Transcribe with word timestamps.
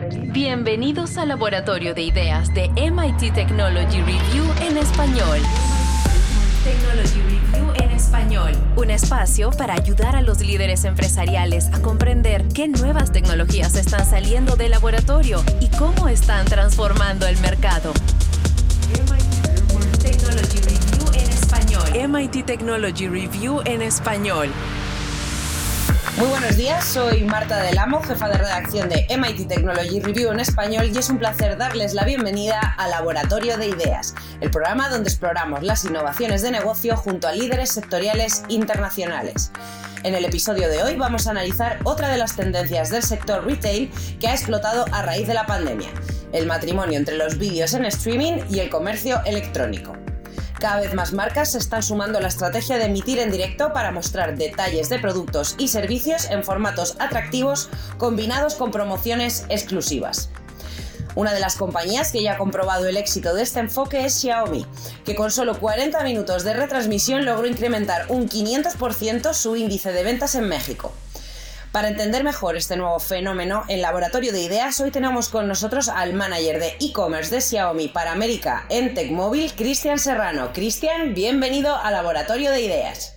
Bienvenidos 0.00 1.16
al 1.16 1.28
Laboratorio 1.28 1.92
de 1.92 2.02
Ideas 2.02 2.54
de 2.54 2.68
MIT 2.68 3.34
Technology 3.34 4.00
Review 4.00 4.44
en 4.62 4.76
español. 4.76 5.40
Technology 6.62 7.20
Review 7.22 7.72
en 7.82 7.90
español. 7.90 8.52
Un 8.76 8.90
espacio 8.90 9.50
para 9.50 9.74
ayudar 9.74 10.14
a 10.14 10.22
los 10.22 10.40
líderes 10.40 10.84
empresariales 10.84 11.66
a 11.72 11.82
comprender 11.82 12.46
qué 12.54 12.68
nuevas 12.68 13.10
tecnologías 13.10 13.74
están 13.74 14.06
saliendo 14.06 14.54
del 14.54 14.70
laboratorio 14.70 15.42
y 15.60 15.66
cómo 15.76 16.08
están 16.08 16.46
transformando 16.46 17.26
el 17.26 17.36
mercado. 17.40 17.92
MIT 18.92 19.98
Technology 19.98 20.60
Review 20.60 21.12
en 21.14 21.28
español. 21.28 22.08
MIT 22.08 22.46
Technology 22.46 23.08
Review 23.08 23.62
en 23.64 23.82
español. 23.82 24.48
Muy 26.18 26.26
buenos 26.26 26.56
días, 26.56 26.84
soy 26.84 27.22
Marta 27.22 27.62
Del 27.62 27.78
Amo, 27.78 28.02
jefa 28.02 28.28
de 28.28 28.38
redacción 28.38 28.88
de 28.88 29.06
MIT 29.08 29.46
Technology 29.46 30.00
Review 30.00 30.32
en 30.32 30.40
español 30.40 30.90
y 30.92 30.98
es 30.98 31.08
un 31.10 31.18
placer 31.18 31.56
darles 31.56 31.94
la 31.94 32.04
bienvenida 32.04 32.58
a 32.76 32.88
Laboratorio 32.88 33.56
de 33.56 33.68
Ideas, 33.68 34.16
el 34.40 34.50
programa 34.50 34.88
donde 34.88 35.10
exploramos 35.10 35.62
las 35.62 35.84
innovaciones 35.84 36.42
de 36.42 36.50
negocio 36.50 36.96
junto 36.96 37.28
a 37.28 37.32
líderes 37.32 37.70
sectoriales 37.70 38.42
internacionales. 38.48 39.52
En 40.02 40.16
el 40.16 40.24
episodio 40.24 40.68
de 40.68 40.82
hoy 40.82 40.96
vamos 40.96 41.28
a 41.28 41.30
analizar 41.30 41.78
otra 41.84 42.08
de 42.08 42.18
las 42.18 42.34
tendencias 42.34 42.90
del 42.90 43.04
sector 43.04 43.46
retail 43.46 43.88
que 44.18 44.26
ha 44.26 44.32
explotado 44.32 44.86
a 44.90 45.02
raíz 45.02 45.28
de 45.28 45.34
la 45.34 45.46
pandemia, 45.46 45.90
el 46.32 46.46
matrimonio 46.46 46.98
entre 46.98 47.16
los 47.16 47.38
vídeos 47.38 47.74
en 47.74 47.84
streaming 47.84 48.40
y 48.50 48.58
el 48.58 48.70
comercio 48.70 49.22
electrónico. 49.24 49.92
Cada 50.58 50.80
vez 50.80 50.92
más 50.92 51.12
marcas 51.12 51.52
se 51.52 51.58
están 51.58 51.84
sumando 51.84 52.18
a 52.18 52.20
la 52.20 52.26
estrategia 52.26 52.78
de 52.78 52.86
emitir 52.86 53.20
en 53.20 53.30
directo 53.30 53.72
para 53.72 53.92
mostrar 53.92 54.36
detalles 54.36 54.88
de 54.88 54.98
productos 54.98 55.54
y 55.56 55.68
servicios 55.68 56.28
en 56.30 56.42
formatos 56.42 56.96
atractivos 56.98 57.68
combinados 57.96 58.56
con 58.56 58.72
promociones 58.72 59.46
exclusivas. 59.50 60.30
Una 61.14 61.32
de 61.32 61.38
las 61.38 61.54
compañías 61.54 62.10
que 62.10 62.22
ya 62.22 62.32
ha 62.32 62.38
comprobado 62.38 62.88
el 62.88 62.96
éxito 62.96 63.34
de 63.34 63.42
este 63.42 63.60
enfoque 63.60 64.04
es 64.04 64.20
Xiaomi, 64.20 64.66
que 65.04 65.14
con 65.14 65.30
solo 65.30 65.58
40 65.60 66.02
minutos 66.02 66.42
de 66.42 66.54
retransmisión 66.54 67.24
logró 67.24 67.46
incrementar 67.46 68.06
un 68.08 68.28
500% 68.28 69.34
su 69.34 69.54
índice 69.54 69.92
de 69.92 70.02
ventas 70.02 70.34
en 70.34 70.48
México. 70.48 70.92
Para 71.72 71.88
entender 71.88 72.24
mejor 72.24 72.56
este 72.56 72.78
nuevo 72.78 72.98
fenómeno, 72.98 73.64
en 73.68 73.82
Laboratorio 73.82 74.32
de 74.32 74.40
Ideas 74.40 74.80
hoy 74.80 74.90
tenemos 74.90 75.28
con 75.28 75.46
nosotros 75.46 75.90
al 75.90 76.14
manager 76.14 76.58
de 76.60 76.76
e-commerce 76.80 77.34
de 77.34 77.42
Xiaomi 77.42 77.88
para 77.88 78.12
América 78.12 78.64
en 78.70 78.94
Tecmóvil, 78.94 79.52
Cristian 79.54 79.98
Serrano. 79.98 80.50
Cristian, 80.54 81.12
bienvenido 81.12 81.76
a 81.76 81.90
Laboratorio 81.90 82.52
de 82.52 82.62
Ideas. 82.62 83.14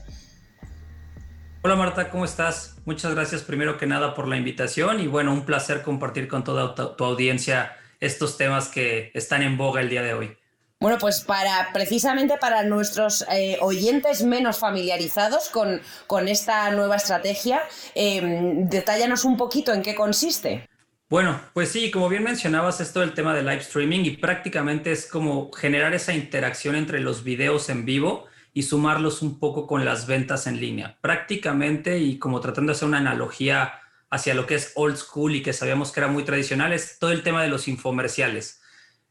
Hola 1.61 1.77
Marta, 1.77 2.09
¿cómo 2.09 2.25
estás? 2.25 2.75
Muchas 2.83 3.15
gracias 3.15 3.41
primero 3.43 3.77
que 3.77 3.85
nada 3.85 4.13
por 4.15 4.27
la 4.27 4.35
invitación 4.35 4.99
y 4.99 5.07
bueno, 5.07 5.31
un 5.31 5.45
placer 5.45 5.81
compartir 5.81 6.27
con 6.27 6.43
toda 6.43 6.75
tu 6.75 7.05
audiencia 7.05 7.77
estos 8.01 8.35
temas 8.35 8.67
que 8.67 9.11
están 9.13 9.43
en 9.43 9.57
boga 9.57 9.79
el 9.79 9.87
día 9.87 10.01
de 10.01 10.13
hoy. 10.13 10.37
Bueno, 10.81 10.97
pues 10.97 11.21
para 11.21 11.69
precisamente 11.73 12.37
para 12.37 12.63
nuestros 12.63 13.23
eh, 13.31 13.59
oyentes 13.61 14.23
menos 14.23 14.57
familiarizados 14.57 15.49
con, 15.49 15.79
con 16.07 16.27
esta 16.27 16.71
nueva 16.71 16.95
estrategia, 16.95 17.61
eh, 17.93 18.63
detállanos 18.63 19.23
un 19.23 19.37
poquito 19.37 19.73
en 19.73 19.83
qué 19.83 19.93
consiste. 19.93 20.67
Bueno, 21.07 21.39
pues 21.53 21.69
sí, 21.69 21.91
como 21.91 22.09
bien 22.09 22.23
mencionabas, 22.23 22.81
esto 22.81 23.01
del 23.01 23.13
tema 23.13 23.35
de 23.35 23.43
live 23.43 23.59
streaming 23.59 24.05
y 24.05 24.17
prácticamente 24.17 24.91
es 24.91 25.05
como 25.05 25.51
generar 25.51 25.93
esa 25.93 26.13
interacción 26.13 26.75
entre 26.75 26.99
los 26.99 27.23
videos 27.23 27.69
en 27.69 27.85
vivo 27.85 28.25
y 28.51 28.63
sumarlos 28.63 29.21
un 29.21 29.37
poco 29.37 29.67
con 29.67 29.85
las 29.85 30.07
ventas 30.07 30.47
en 30.47 30.59
línea. 30.59 30.97
Prácticamente 30.99 31.99
y 31.99 32.17
como 32.17 32.39
tratando 32.39 32.71
de 32.71 32.77
hacer 32.77 32.87
una 32.87 32.97
analogía 32.97 33.73
hacia 34.09 34.33
lo 34.33 34.47
que 34.47 34.55
es 34.55 34.71
old 34.73 34.97
school 34.97 35.35
y 35.35 35.43
que 35.43 35.53
sabíamos 35.53 35.91
que 35.91 35.99
era 35.99 36.07
muy 36.07 36.23
tradicional, 36.23 36.73
es 36.73 36.97
todo 36.97 37.11
el 37.11 37.21
tema 37.21 37.43
de 37.43 37.49
los 37.49 37.67
infomerciales 37.67 38.60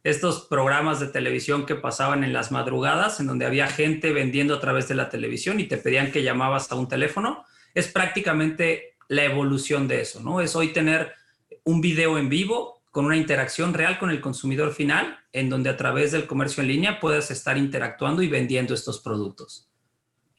estos 0.03 0.47
programas 0.47 1.01
de 1.01 1.09
televisión 1.09 1.67
que 1.67 1.75
pasaban 1.75 2.25
en 2.25 2.33
las 2.33 2.53
madrugadas, 2.53 3.21
en 3.21 3.27
donde 3.27 3.47
había 3.47 3.67
gente 3.67 4.13
vendiendo 4.13 4.55
a 4.55 4.61
través 4.61 4.89
de 4.89 4.95
la 4.95 5.11
televisión 5.11 5.61
y 5.61 5.65
te 5.65 5.77
pedían 5.77 6.11
que 6.11 6.23
llamabas 6.23 6.73
a 6.73 6.77
un 6.77 6.89
teléfono, 6.89 7.45
es 7.75 7.89
prácticamente 7.89 8.97
la 9.09 9.25
evolución 9.25 9.89
de 9.89 10.01
eso, 10.01 10.21
¿no? 10.21 10.41
Es 10.41 10.57
hoy 10.57 10.73
tener 10.73 11.13
un 11.65 11.81
video 11.81 12.17
en 12.19 12.29
vivo 12.29 12.83
con 12.91 13.05
una 13.05 13.17
interacción 13.17 13.75
real 13.75 13.99
con 13.99 14.11
el 14.11 14.21
consumidor 14.21 14.73
final, 14.73 15.19
en 15.33 15.49
donde 15.49 15.71
a 15.71 15.77
través 15.77 16.13
del 16.13 16.27
comercio 16.27 16.63
en 16.63 16.69
línea 16.69 17.01
puedes 17.01 17.31
estar 17.31 17.57
interactuando 17.57 18.23
y 18.23 18.29
vendiendo 18.29 18.75
estos 18.75 19.01
productos. 19.01 19.70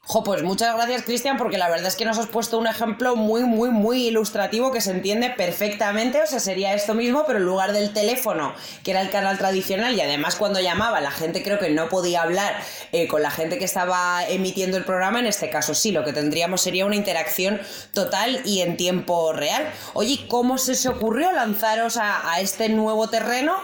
Jo, 0.04 0.24
pues 0.24 0.42
muchas 0.42 0.76
gracias, 0.76 1.04
Cristian, 1.04 1.38
porque 1.38 1.60
la 1.60 1.70
verdad 1.70 1.86
es 1.86 1.96
que 1.96 2.06
nos 2.06 2.18
has 2.18 2.26
puesto 2.26 2.58
un 2.58 2.66
ejemplo 2.66 3.16
muy, 3.16 3.44
muy, 3.44 3.70
muy 3.70 4.08
ilustrativo 4.08 4.72
que 4.72 4.82
se 4.82 4.92
entiende 4.92 5.30
perfectamente. 5.30 6.22
O 6.24 6.26
sea, 6.26 6.40
sería 6.40 6.74
esto 6.74 6.96
mismo, 6.96 7.24
pero 7.28 7.38
en 7.38 7.46
lugar 7.46 7.72
del 7.72 7.94
teléfono, 7.94 8.54
que 8.84 8.92
era 8.92 9.02
el 9.02 9.12
canal 9.12 9.38
tradicional, 9.38 9.94
y 9.94 10.02
además 10.02 10.36
cuando 10.36 10.60
llamaba, 10.60 11.02
la 11.02 11.12
gente 11.12 11.44
creo 11.44 11.60
que 11.60 11.70
no 11.70 11.88
podía 11.88 12.24
hablar 12.24 12.56
eh, 12.92 13.08
con 13.08 13.22
la 13.22 13.30
gente 13.30 13.60
que 13.60 13.66
estaba 13.66 14.28
emitiendo 14.28 14.76
el 14.76 14.86
programa. 14.86 15.20
En 15.20 15.28
este 15.28 15.52
caso, 15.52 15.76
sí, 15.76 15.92
lo 15.92 16.04
que 16.04 16.14
tendríamos 16.14 16.62
sería 16.62 16.88
una 16.88 16.96
interacción 16.96 17.62
total 17.94 18.42
y 18.44 18.62
en 18.62 18.78
tiempo 18.78 19.32
real. 19.34 19.70
Oye, 19.94 20.26
¿cómo 20.28 20.58
se 20.58 20.72
os 20.72 20.86
ocurrió 20.88 21.32
lanzaros 21.32 21.98
a 21.98 22.42
este 22.42 22.70
nuevo 22.70 23.08
terreno? 23.08 23.56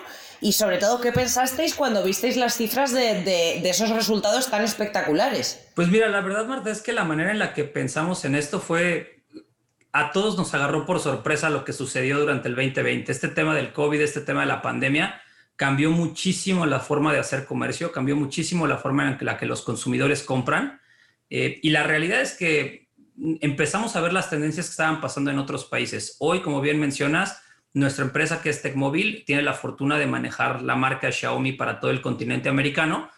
Y 0.42 0.54
sobre 0.54 0.78
todo, 0.78 1.02
¿qué 1.02 1.12
pensasteis 1.12 1.74
cuando 1.74 2.04
visteis 2.04 2.38
las 2.38 2.56
cifras 2.56 2.94
de, 2.94 3.58
esos 3.68 3.90
resultados 3.90 4.50
tan 4.50 4.64
espectaculares? 4.64 5.68
Pues 5.76 5.88
mira, 5.88 6.10
la 6.10 6.22
verdad, 6.22 6.46
Marta, 6.46 6.70
es 6.70 6.82
que 6.82 6.94
la 6.94 7.04
manera 7.04 7.32
en 7.32 7.40
la 7.40 7.54
que 7.54 7.64
pensamos 7.64 8.24
en 8.26 8.36
esto 8.36 8.60
fue, 8.60 9.24
a 9.92 10.12
todos 10.12 10.38
nos 10.38 10.54
agarró 10.54 10.86
por 10.86 11.00
sorpresa 11.00 11.50
lo 11.50 11.66
que 11.66 11.74
sucedió 11.74 12.20
durante 12.20 12.50
el 12.50 12.56
2020. 12.56 13.12
Este 13.12 13.30
tema 13.30 13.56
del 13.56 13.74
COVID, 13.74 14.00
este 14.00 14.22
tema 14.22 14.42
de 14.42 14.48
la 14.48 14.62
pandemia, 14.62 15.22
cambió 15.56 15.90
muchísimo 15.90 16.66
la 16.68 16.80
forma 16.80 17.12
de 17.12 17.20
hacer 17.20 17.46
comercio, 17.46 17.92
cambió 17.92 18.16
muchísimo 18.16 18.68
la 18.68 18.78
forma 18.78 19.10
en 19.10 19.26
la 19.26 19.38
que 19.38 19.48
los 19.48 19.64
consumidores 19.64 20.22
compran. 20.22 20.82
Eh, 21.30 21.60
y 21.64 21.72
la 21.72 21.84
realidad 21.84 22.22
es 22.22 22.34
que 22.34 22.90
empezamos 23.42 23.96
a 23.96 24.02
ver 24.02 24.14
las 24.14 24.30
tendencias 24.30 24.68
que 24.68 24.72
estaban 24.72 25.02
pasando 25.02 25.32
en 25.32 25.40
otros 25.40 25.66
países. 25.66 26.16
Hoy, 26.20 26.42
como 26.42 26.62
bien 26.62 26.80
mencionas, 26.80 27.42
nuestra 27.78 28.06
empresa, 28.06 28.42
que 28.42 28.50
es 28.50 28.62
Tecmóvil, 28.62 29.24
tiene 29.26 29.42
la 29.42 29.54
fortuna 29.54 29.98
de 29.98 30.08
manejar 30.08 30.62
la 30.64 30.76
marca 30.76 31.12
Xiaomi 31.12 31.54
para 31.54 31.80
todo 31.80 31.92
el 31.92 32.02
continente 32.02 32.50
americano. 32.50 33.10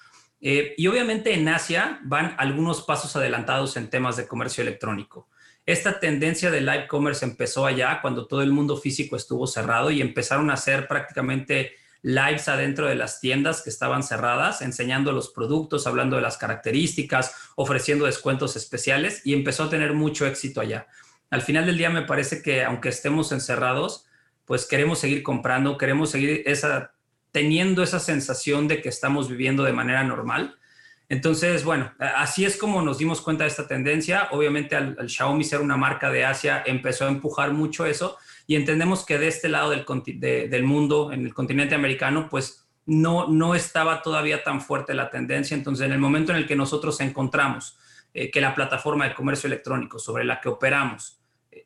Eh, 0.42 0.74
y 0.78 0.88
obviamente 0.88 1.34
en 1.34 1.48
Asia 1.48 2.00
van 2.04 2.36
algunos 2.38 2.82
pasos 2.82 3.16
adelantados 3.16 3.78
en 3.78 3.90
temas 3.90 4.18
de 4.18 4.28
comercio 4.28 4.62
electrónico. 4.62 5.28
Esta 5.66 6.00
tendencia 6.00 6.50
de 6.52 6.62
live 6.62 6.88
commerce 6.88 7.24
empezó 7.24 7.66
allá 7.66 8.00
cuando 8.02 8.26
todo 8.26 8.42
el 8.42 8.52
mundo 8.52 8.76
físico 8.78 9.16
estuvo 9.16 9.48
cerrado 9.48 9.92
y 9.92 10.02
empezaron 10.02 10.50
a 10.50 10.54
hacer 10.54 10.88
prácticamente 10.88 11.74
lives 12.02 12.48
adentro 12.48 12.88
de 12.88 12.96
las 12.96 13.20
tiendas 13.20 13.62
que 13.62 13.70
estaban 13.70 14.04
cerradas, 14.04 14.62
enseñando 14.62 15.12
los 15.12 15.30
productos, 15.30 15.86
hablando 15.86 16.16
de 16.16 16.22
las 16.22 16.38
características, 16.38 17.36
ofreciendo 17.56 18.06
descuentos 18.06 18.56
especiales 18.56 19.22
y 19.26 19.34
empezó 19.34 19.66
a 19.66 19.70
tener 19.70 19.94
mucho 19.94 20.26
éxito 20.26 20.62
allá. 20.62 20.88
Al 21.30 21.42
final 21.42 21.66
del 21.66 21.78
día 21.78 21.90
me 21.90 22.02
parece 22.02 22.42
que 22.42 22.64
aunque 22.64 22.90
estemos 22.90 23.32
encerrados, 23.32 24.09
pues 24.50 24.66
queremos 24.66 24.98
seguir 24.98 25.22
comprando, 25.22 25.78
queremos 25.78 26.10
seguir 26.10 26.42
esa, 26.48 26.96
teniendo 27.32 27.84
esa 27.84 28.00
sensación 28.00 28.68
de 28.68 28.82
que 28.82 28.90
estamos 28.90 29.30
viviendo 29.30 29.64
de 29.64 29.74
manera 29.74 30.04
normal. 30.04 30.58
Entonces, 31.08 31.64
bueno, 31.64 31.94
así 32.00 32.46
es 32.46 32.58
como 32.58 32.82
nos 32.82 32.98
dimos 32.98 33.22
cuenta 33.22 33.44
de 33.44 33.50
esta 33.52 33.68
tendencia. 33.68 34.28
Obviamente 34.32 34.76
al, 34.76 35.08
Xiaomi 35.08 35.44
ser 35.44 35.62
una 35.62 35.78
marca 35.78 36.10
de 36.10 36.26
Asia 36.26 36.64
empezó 36.66 37.06
a 37.06 37.10
empujar 37.10 37.54
mucho 37.54 37.86
eso 37.86 38.18
y 38.48 38.56
entendemos 38.56 39.06
que 39.06 39.20
de 39.20 39.28
este 39.28 39.50
lado 39.50 39.70
del, 39.70 39.86
del 40.50 40.64
mundo, 40.64 41.12
en 41.14 41.28
el 41.28 41.34
continente 41.36 41.76
americano, 41.76 42.28
pues 42.28 42.68
no, 42.88 43.28
no 43.28 43.54
estaba 43.54 44.02
todavía 44.02 44.44
tan 44.44 44.62
fuerte 44.62 44.96
la 44.96 45.12
tendencia. 45.12 45.56
Entonces, 45.56 45.86
en 45.86 45.92
el 45.92 46.00
momento 46.00 46.32
en 46.32 46.40
el 46.40 46.48
que 46.48 46.56
nosotros 46.56 47.00
encontramos 47.02 47.78
eh, 48.16 48.32
que 48.32 48.42
la 48.42 48.56
plataforma 48.56 49.08
de 49.08 49.14
comercio 49.14 49.46
electrónico 49.46 50.00
sobre 50.00 50.24
la 50.24 50.42
que 50.42 50.50
operamos 50.50 51.19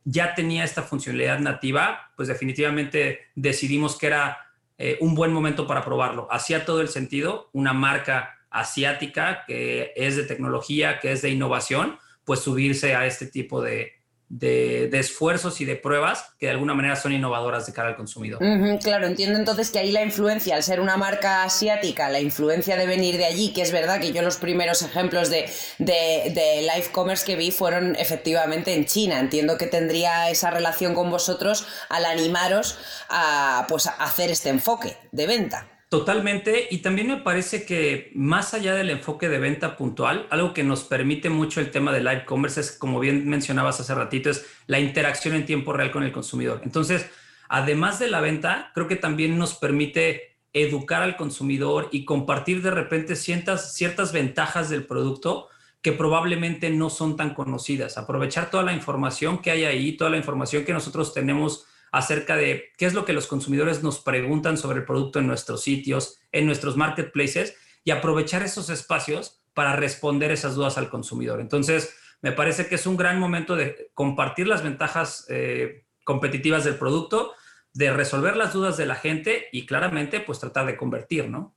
ya 0.04 0.36
tenía 0.36 0.64
esta 0.64 0.84
funcionalidad 0.84 1.40
nativa, 1.40 2.12
pues 2.16 2.28
definitivamente 2.28 3.22
decidimos 3.36 3.98
que 3.98 4.08
era 4.08 4.38
eh, 4.78 4.98
un 5.02 5.16
buen 5.16 5.34
momento 5.34 5.68
para 5.68 5.84
probarlo. 5.84 6.28
Hacía 6.32 6.66
todo 6.66 6.82
el 6.82 6.90
sentido, 6.90 7.50
una 7.54 7.74
marca 7.74 8.40
asiática 8.50 9.44
que 9.48 9.94
es 9.96 10.16
de 10.16 10.24
tecnología, 10.24 11.00
que 11.00 11.12
es 11.12 11.22
de 11.22 11.30
innovación, 11.30 11.98
pues 12.24 12.40
subirse 12.40 12.96
a 12.96 13.06
este 13.06 13.28
tipo 13.28 13.62
de, 13.62 14.03
de, 14.40 14.90
esfuerzos 15.00 15.62
y 15.62 15.66
de 15.66 15.76
pruebas 15.76 16.34
que 16.40 16.48
de 16.48 16.54
alguna 16.54 16.74
manera 16.74 16.96
son 16.96 17.14
innovadoras 17.14 17.66
de 17.66 17.74
cara 17.74 17.90
al 17.90 17.96
consumidor. 17.96 18.40
claro, 18.82 19.06
entiendo 19.06 19.38
entonces 19.38 19.70
que 19.70 19.80
ahí 19.80 19.92
la 19.92 20.02
influencia, 20.02 20.56
al 20.56 20.64
ser 20.64 20.80
una 20.80 20.98
marca 20.98 21.44
asiática, 21.44 22.10
la 22.10 22.20
influencia 22.20 22.76
de 22.76 22.88
venir 22.88 23.18
de 23.18 23.26
allí, 23.26 23.54
que 23.54 23.62
es 23.62 23.72
verdad 23.72 24.00
que 24.00 24.12
yo 24.12 24.22
los 24.22 24.38
primeros 24.38 24.82
ejemplos 24.82 25.30
de, 25.30 25.50
de, 25.78 26.62
live 26.62 26.88
commerce 26.92 27.26
que 27.26 27.36
vi 27.36 27.52
fueron 27.52 27.96
efectivamente 27.96 28.74
en 28.74 28.86
China. 28.86 29.20
Entiendo 29.20 29.58
que 29.58 29.68
tendría 29.68 30.30
esa 30.30 30.50
relación 30.50 30.96
con 30.96 31.12
vosotros 31.12 31.68
al 31.90 32.06
animaros 32.06 32.80
a, 33.10 33.66
pues, 33.70 33.88
a 33.88 33.92
hacer 33.92 34.32
este 34.32 34.50
enfoque 34.50 34.98
de 35.12 35.28
venta. 35.28 35.68
Totalmente, 35.94 36.70
y 36.72 36.80
también 36.80 37.08
me 37.08 37.18
parece 37.18 37.68
que 37.68 38.10
más 38.16 38.56
allá 38.56 38.74
del 38.74 38.90
enfoque 38.90 39.30
de 39.30 39.38
venta 39.38 39.78
puntual, 39.78 40.26
algo 40.32 40.52
que 40.52 40.64
nos 40.64 40.84
permite 40.84 41.30
mucho 41.30 41.60
el 41.60 41.70
tema 41.70 41.92
de 41.92 42.00
live 42.00 42.26
commerce 42.26 42.62
es, 42.62 42.72
como 42.72 43.00
bien 43.00 43.30
mencionabas 43.30 43.80
hace 43.80 43.94
ratito, 43.94 44.32
es 44.32 44.44
la 44.66 44.80
interacción 44.80 45.36
en 45.36 45.46
tiempo 45.46 45.72
real 45.72 45.92
con 45.92 46.02
el 46.02 46.12
consumidor. 46.12 46.62
Entonces, 46.64 47.08
además 47.48 48.00
de 48.00 48.08
la 48.08 48.22
venta, 48.22 48.72
creo 48.74 48.88
que 48.88 48.96
también 48.96 49.38
nos 49.38 49.54
permite 49.54 50.40
educar 50.52 51.04
al 51.04 51.16
consumidor 51.16 51.90
y 51.92 52.06
compartir 52.06 52.64
de 52.64 52.72
repente 52.72 53.16
ciertas, 53.16 53.76
ciertas 53.76 54.12
ventajas 54.14 54.72
del 54.72 54.88
producto 54.88 55.50
que 55.84 55.92
probablemente 55.92 56.72
no 56.72 56.90
son 56.90 57.18
tan 57.18 57.36
conocidas. 57.36 58.00
Aprovechar 58.00 58.50
toda 58.50 58.64
la 58.64 58.74
información 58.74 59.44
que 59.44 59.52
hay 59.52 59.66
ahí, 59.66 59.92
toda 59.92 60.10
la 60.10 60.18
información 60.18 60.66
que 60.66 60.74
nosotros 60.74 61.14
tenemos 61.14 61.68
acerca 61.94 62.36
de 62.36 62.72
qué 62.76 62.88
es 62.88 62.96
lo 62.96 63.06
que 63.06 63.14
los 63.14 63.28
consumidores 63.28 63.84
nos 63.84 64.00
preguntan 64.00 64.58
sobre 64.58 64.80
el 64.80 64.86
producto 64.86 65.20
en 65.20 65.28
nuestros 65.28 65.62
sitios, 65.62 66.20
en 66.32 66.48
nuestros 66.48 66.76
marketplaces 66.76 67.56
y 67.84 67.92
aprovechar 67.92 68.42
esos 68.42 68.72
espacios 68.72 69.44
para 69.54 69.76
responder 69.76 70.32
esas 70.32 70.56
dudas 70.56 70.80
al 70.80 70.90
consumidor. 70.90 71.40
Entonces, 71.40 71.96
me 72.24 72.32
parece 72.32 72.66
que 72.68 72.76
es 72.76 72.88
un 72.88 72.98
gran 72.98 73.20
momento 73.20 73.56
de 73.56 73.92
compartir 73.94 74.48
las 74.48 74.64
ventajas 74.64 75.28
eh, 75.30 75.86
competitivas 76.04 76.64
del 76.64 76.80
producto, 76.80 77.34
de 77.74 77.94
resolver 77.94 78.38
las 78.38 78.54
dudas 78.54 78.76
de 78.76 78.88
la 78.88 78.96
gente 78.96 79.50
y 79.52 79.68
claramente 79.68 80.20
pues 80.20 80.40
tratar 80.40 80.66
de 80.66 80.76
convertir, 80.76 81.30
¿no? 81.30 81.56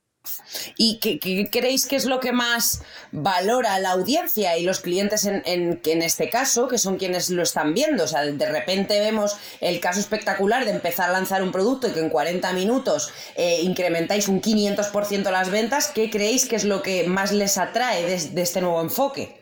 ¿Y 0.75 0.99
qué, 0.99 1.49
creéis 1.51 1.87
que 1.87 1.95
es 1.95 2.05
lo 2.05 2.19
que 2.19 2.31
más 2.31 2.81
valora 3.11 3.79
la 3.79 3.91
audiencia 3.91 4.57
y 4.57 4.63
los 4.63 4.79
clientes 4.79 5.25
en, 5.25 5.41
en, 5.45 5.79
en, 5.85 6.01
este 6.01 6.29
caso, 6.29 6.67
que 6.67 6.77
son 6.77 6.97
quienes 6.97 7.29
lo 7.29 7.43
están 7.43 7.73
viendo? 7.73 8.03
O 8.03 8.07
sea, 8.07 8.23
de 8.23 8.45
repente 8.49 8.99
vemos 8.99 9.37
el 9.61 9.79
caso 9.79 9.99
espectacular 9.99 10.65
de 10.65 10.71
empezar 10.71 11.09
a 11.09 11.13
lanzar 11.13 11.43
un 11.43 11.51
producto 11.51 11.87
y 11.87 11.91
que 11.91 11.99
en 11.99 12.09
40 12.09 12.53
minutos 12.53 13.11
eh, 13.35 13.59
incrementáis 13.61 14.27
un 14.27 14.41
500% 14.41 15.31
las 15.31 15.49
ventas. 15.49 15.87
¿Qué 15.87 16.09
creéis 16.09 16.45
que 16.45 16.55
es 16.55 16.63
lo 16.63 16.81
que 16.81 17.05
más 17.07 17.31
les 17.31 17.57
atrae 17.57 18.03
de 18.03 18.41
este 18.41 18.61
nuevo 18.61 18.81
enfoque? 18.81 19.36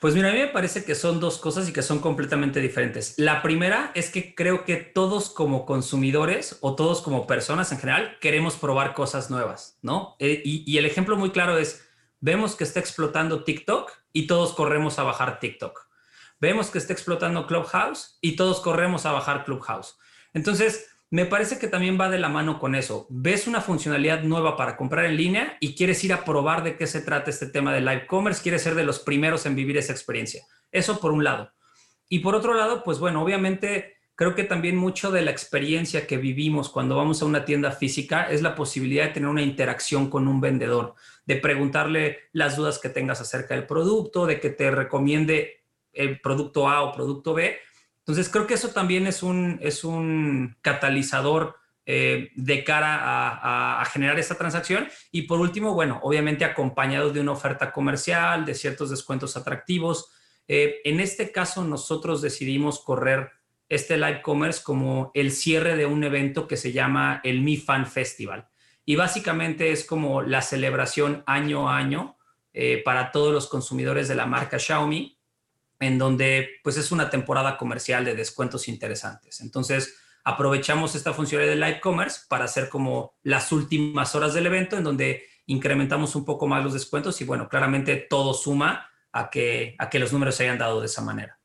Pues 0.00 0.14
mira, 0.14 0.28
a 0.28 0.32
mí 0.32 0.38
me 0.38 0.46
parece 0.46 0.84
que 0.84 0.94
son 0.94 1.18
dos 1.18 1.38
cosas 1.38 1.68
y 1.68 1.72
que 1.72 1.82
son 1.82 1.98
completamente 1.98 2.60
diferentes. 2.60 3.14
La 3.16 3.42
primera 3.42 3.90
es 3.96 4.10
que 4.10 4.32
creo 4.32 4.64
que 4.64 4.76
todos 4.76 5.28
como 5.28 5.66
consumidores 5.66 6.56
o 6.60 6.76
todos 6.76 7.02
como 7.02 7.26
personas 7.26 7.72
en 7.72 7.78
general 7.78 8.16
queremos 8.20 8.54
probar 8.54 8.94
cosas 8.94 9.28
nuevas, 9.28 9.76
¿no? 9.82 10.14
Eh, 10.20 10.40
y, 10.44 10.78
el 10.78 10.86
ejemplo 10.86 11.16
muy 11.16 11.30
claro 11.30 11.58
es, 11.58 11.84
vemos 12.20 12.54
que 12.54 12.62
está 12.62 12.78
explotando 12.78 13.42
TikTok 13.42 13.90
y 14.12 14.28
todos 14.28 14.52
corremos 14.52 15.00
a 15.00 15.02
bajar 15.02 15.40
TikTok. 15.40 15.88
Vemos 16.40 16.70
que 16.70 16.78
está 16.78 16.92
explotando 16.92 17.48
Clubhouse 17.48 18.18
y 18.20 18.36
todos 18.36 18.60
corremos 18.60 19.04
a 19.04 19.10
bajar 19.10 19.44
Clubhouse. 19.44 19.98
Entonces, 20.32 20.86
me 21.10 21.24
parece 21.24 21.58
que 21.58 21.68
también 21.68 21.98
va 21.98 22.10
de 22.10 22.18
la 22.18 22.28
mano 22.28 22.58
con 22.58 22.74
eso. 22.74 23.06
Ves 23.08 23.46
una 23.46 23.62
funcionalidad 23.62 24.22
nueva 24.22 24.56
para 24.56 24.76
comprar 24.76 25.06
en 25.06 25.16
línea 25.16 25.56
y 25.60 25.74
quieres 25.74 26.04
ir 26.04 26.12
a 26.12 26.24
probar 26.24 26.62
de 26.62 26.76
qué 26.76 26.86
se 26.86 27.00
trata 27.00 27.30
este 27.30 27.46
tema 27.46 27.72
de 27.72 27.80
live 27.80 28.06
commerce, 28.06 28.42
quieres 28.42 28.62
ser 28.62 28.74
de 28.74 28.84
los 28.84 28.98
primeros 28.98 29.46
en 29.46 29.54
vivir 29.54 29.78
esa 29.78 29.92
experiencia. 29.92 30.44
Eso 30.70 31.00
por 31.00 31.12
un 31.12 31.24
lado. 31.24 31.52
Y 32.10 32.18
por 32.18 32.34
otro 32.34 32.54
lado, 32.54 32.84
pues 32.84 32.98
bueno, 32.98 33.22
obviamente 33.22 33.96
creo 34.14 34.34
que 34.34 34.44
también 34.44 34.76
mucho 34.76 35.10
de 35.10 35.22
la 35.22 35.30
experiencia 35.30 36.06
que 36.06 36.18
vivimos 36.18 36.68
cuando 36.68 36.96
vamos 36.96 37.22
a 37.22 37.26
una 37.26 37.44
tienda 37.44 37.70
física 37.70 38.24
es 38.24 38.42
la 38.42 38.54
posibilidad 38.54 39.04
de 39.04 39.12
tener 39.12 39.28
una 39.28 39.42
interacción 39.42 40.10
con 40.10 40.28
un 40.28 40.40
vendedor, 40.40 40.94
de 41.24 41.36
preguntarle 41.36 42.18
las 42.32 42.56
dudas 42.56 42.78
que 42.78 42.88
tengas 42.88 43.20
acerca 43.20 43.54
del 43.54 43.66
producto, 43.66 44.26
de 44.26 44.40
que 44.40 44.50
te 44.50 44.70
recomiende 44.70 45.64
el 45.92 46.20
producto 46.20 46.68
A 46.68 46.82
o 46.82 46.92
producto 46.92 47.32
B 47.32 47.58
entonces, 48.08 48.32
creo 48.32 48.46
que 48.46 48.54
eso 48.54 48.70
también 48.70 49.06
es 49.06 49.22
un, 49.22 49.58
es 49.60 49.84
un 49.84 50.56
catalizador 50.62 51.56
eh, 51.84 52.30
de 52.36 52.64
cara 52.64 53.00
a, 53.82 53.84
generar 53.84 54.18
esta 54.18 54.34
transacción. 54.34 54.88
Y 55.12 55.22
por 55.22 55.40
último, 55.40 55.74
bueno, 55.74 56.00
obviamente 56.02 56.46
acompañado 56.46 57.10
de 57.10 57.20
una 57.20 57.32
oferta 57.32 57.70
comercial, 57.70 58.46
de 58.46 58.54
ciertos 58.54 58.88
descuentos 58.88 59.36
atractivos. 59.36 60.10
Eh, 60.48 60.80
en 60.84 61.00
este 61.00 61.30
caso, 61.32 61.64
nosotros 61.64 62.22
decidimos 62.22 62.80
correr 62.80 63.30
este 63.68 63.98
live 63.98 64.22
commerce 64.22 64.62
como 64.64 65.10
el 65.12 65.30
cierre 65.30 65.76
de 65.76 65.84
un 65.84 66.02
evento 66.02 66.48
que 66.48 66.56
se 66.56 66.72
llama 66.72 67.20
el 67.24 67.42
Mi 67.42 67.58
Fan 67.58 67.86
Festival. 67.86 68.48
Y 68.86 68.96
básicamente 68.96 69.70
es 69.70 69.84
como 69.84 70.22
la 70.22 70.40
celebración 70.40 71.24
año 71.26 71.68
a 71.68 71.76
año 71.76 72.16
eh, 72.54 72.80
para 72.82 73.12
todos 73.12 73.34
los 73.34 73.48
consumidores 73.48 74.08
de 74.08 74.14
la 74.14 74.24
marca 74.24 74.58
Xiaomi 74.58 75.17
en 75.80 75.98
donde 75.98 76.60
pues 76.62 76.76
es 76.76 76.90
una 76.92 77.10
temporada 77.10 77.56
comercial 77.56 78.04
de 78.04 78.14
descuentos 78.14 78.68
interesantes. 78.68 79.40
Entonces, 79.40 79.96
aprovechamos 80.24 80.94
esta 80.94 81.12
funcionalidad 81.12 81.54
de 81.54 81.60
live 81.60 81.80
commerce 81.80 82.22
para 82.28 82.44
hacer 82.44 82.68
como 82.68 83.14
las 83.22 83.52
últimas 83.52 84.14
horas 84.14 84.34
del 84.34 84.46
evento 84.46 84.76
en 84.76 84.84
donde 84.84 85.24
incrementamos 85.46 86.14
un 86.14 86.24
poco 86.24 86.46
más 86.46 86.62
los 86.62 86.74
descuentos 86.74 87.20
y 87.20 87.24
bueno, 87.24 87.48
claramente 87.48 87.96
todo 87.96 88.34
suma 88.34 88.90
a 89.12 89.30
que, 89.30 89.74
a 89.78 89.88
que 89.88 89.98
los 89.98 90.12
números 90.12 90.34
se 90.34 90.44
hayan 90.44 90.58
dado 90.58 90.80
de 90.80 90.86
esa 90.86 91.02
manera. 91.02 91.37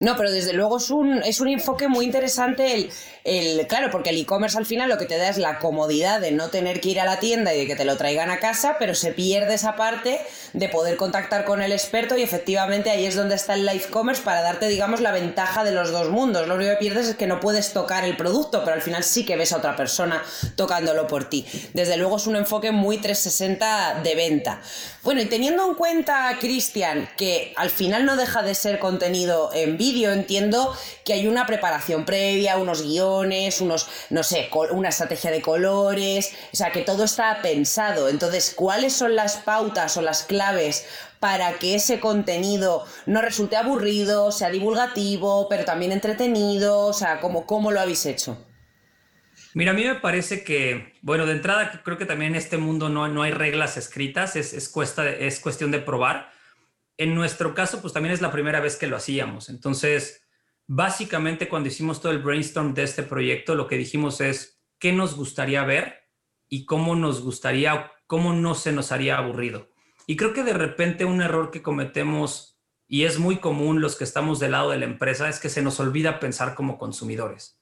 No, 0.00 0.16
pero 0.16 0.30
desde 0.30 0.52
luego 0.52 0.76
es 0.76 0.90
un, 0.90 1.24
es 1.24 1.40
un 1.40 1.48
enfoque 1.48 1.88
muy 1.88 2.04
interesante 2.04 2.72
el, 2.72 2.92
el 3.24 3.66
claro, 3.66 3.90
porque 3.90 4.10
el 4.10 4.20
e-commerce 4.20 4.56
al 4.56 4.64
final 4.64 4.88
lo 4.88 4.96
que 4.96 5.06
te 5.06 5.18
da 5.18 5.28
es 5.28 5.38
la 5.38 5.58
comodidad 5.58 6.20
de 6.20 6.30
no 6.30 6.50
tener 6.50 6.80
que 6.80 6.90
ir 6.90 7.00
a 7.00 7.04
la 7.04 7.18
tienda 7.18 7.52
y 7.52 7.58
de 7.58 7.66
que 7.66 7.74
te 7.74 7.84
lo 7.84 7.96
traigan 7.96 8.30
a 8.30 8.38
casa, 8.38 8.76
pero 8.78 8.94
se 8.94 9.10
pierde 9.10 9.54
esa 9.54 9.74
parte 9.74 10.20
de 10.52 10.68
poder 10.68 10.96
contactar 10.96 11.44
con 11.44 11.62
el 11.62 11.72
experto 11.72 12.16
y 12.16 12.22
efectivamente 12.22 12.90
ahí 12.90 13.06
es 13.06 13.16
donde 13.16 13.34
está 13.34 13.54
el 13.54 13.66
live 13.66 13.86
commerce 13.90 14.22
para 14.22 14.40
darte, 14.40 14.68
digamos, 14.68 15.00
la 15.00 15.10
ventaja 15.10 15.64
de 15.64 15.72
los 15.72 15.90
dos 15.90 16.10
mundos. 16.10 16.46
Lo 16.46 16.54
único 16.54 16.70
que 16.70 16.76
pierdes 16.76 17.08
es 17.08 17.16
que 17.16 17.26
no 17.26 17.40
puedes 17.40 17.72
tocar 17.72 18.04
el 18.04 18.16
producto, 18.16 18.62
pero 18.62 18.76
al 18.76 18.82
final 18.82 19.02
sí 19.02 19.26
que 19.26 19.34
ves 19.34 19.52
a 19.52 19.56
otra 19.56 19.74
persona 19.74 20.22
tocándolo 20.54 21.08
por 21.08 21.28
ti. 21.28 21.44
Desde 21.74 21.96
luego 21.96 22.18
es 22.18 22.28
un 22.28 22.36
enfoque 22.36 22.70
muy 22.70 22.98
360 22.98 24.00
de 24.04 24.14
venta. 24.14 24.60
Bueno, 25.02 25.22
y 25.22 25.26
teniendo 25.26 25.66
en 25.66 25.74
cuenta, 25.74 26.36
Cristian, 26.38 27.08
que 27.16 27.52
al 27.56 27.70
final 27.70 28.04
no 28.04 28.14
deja 28.14 28.42
de 28.42 28.54
ser 28.54 28.78
contenido 28.78 29.50
en 29.52 29.76
vivo, 29.76 29.87
entiendo 29.96 30.74
que 31.04 31.12
hay 31.12 31.26
una 31.26 31.46
preparación 31.46 32.04
previa, 32.04 32.56
unos 32.56 32.82
guiones, 32.82 33.60
unos, 33.60 33.88
no 34.10 34.22
sé, 34.22 34.48
una 34.70 34.88
estrategia 34.88 35.30
de 35.30 35.40
colores, 35.40 36.34
o 36.52 36.56
sea, 36.56 36.70
que 36.70 36.82
todo 36.82 37.04
está 37.04 37.40
pensado. 37.42 38.08
Entonces, 38.08 38.52
¿cuáles 38.54 38.92
son 38.92 39.16
las 39.16 39.36
pautas 39.36 39.96
o 39.96 40.02
las 40.02 40.22
claves 40.22 40.86
para 41.20 41.54
que 41.54 41.74
ese 41.74 42.00
contenido 42.00 42.84
no 43.06 43.20
resulte 43.22 43.56
aburrido, 43.56 44.32
sea 44.32 44.50
divulgativo, 44.50 45.48
pero 45.48 45.64
también 45.64 45.92
entretenido? 45.92 46.86
O 46.86 46.92
sea, 46.92 47.20
¿cómo, 47.20 47.46
cómo 47.46 47.70
lo 47.70 47.80
habéis 47.80 48.06
hecho? 48.06 48.44
Mira, 49.54 49.72
a 49.72 49.74
mí 49.74 49.84
me 49.84 49.96
parece 49.96 50.44
que, 50.44 50.94
bueno, 51.02 51.26
de 51.26 51.32
entrada 51.32 51.80
creo 51.84 51.98
que 51.98 52.06
también 52.06 52.32
en 52.32 52.38
este 52.38 52.58
mundo 52.58 52.88
no, 52.88 53.08
no 53.08 53.22
hay 53.22 53.32
reglas 53.32 53.76
escritas, 53.76 54.36
es, 54.36 54.52
es, 54.52 54.68
cuesta, 54.68 55.08
es 55.08 55.40
cuestión 55.40 55.70
de 55.70 55.80
probar 55.80 56.30
en 56.98 57.14
nuestro 57.14 57.54
caso, 57.54 57.80
pues 57.80 57.94
también 57.94 58.12
es 58.12 58.20
la 58.20 58.32
primera 58.32 58.60
vez 58.60 58.76
que 58.76 58.88
lo 58.88 58.96
hacíamos. 58.96 59.48
Entonces, 59.48 60.26
básicamente 60.66 61.48
cuando 61.48 61.68
hicimos 61.68 62.00
todo 62.00 62.12
el 62.12 62.18
brainstorm 62.18 62.74
de 62.74 62.82
este 62.82 63.04
proyecto, 63.04 63.54
lo 63.54 63.68
que 63.68 63.78
dijimos 63.78 64.20
es 64.20 64.60
qué 64.78 64.92
nos 64.92 65.14
gustaría 65.14 65.64
ver 65.64 66.08
y 66.48 66.66
cómo 66.66 66.96
nos 66.96 67.22
gustaría, 67.22 67.92
cómo 68.06 68.32
no 68.32 68.54
se 68.54 68.72
nos 68.72 68.90
haría 68.90 69.16
aburrido. 69.16 69.70
Y 70.06 70.16
creo 70.16 70.32
que 70.32 70.42
de 70.42 70.54
repente 70.54 71.04
un 71.04 71.22
error 71.22 71.52
que 71.52 71.62
cometemos, 71.62 72.58
y 72.88 73.04
es 73.04 73.18
muy 73.18 73.36
común 73.36 73.80
los 73.80 73.94
que 73.94 74.04
estamos 74.04 74.40
del 74.40 74.52
lado 74.52 74.70
de 74.70 74.78
la 74.78 74.86
empresa, 74.86 75.28
es 75.28 75.38
que 75.38 75.50
se 75.50 75.62
nos 75.62 75.78
olvida 75.78 76.18
pensar 76.18 76.54
como 76.56 76.78
consumidores. 76.78 77.60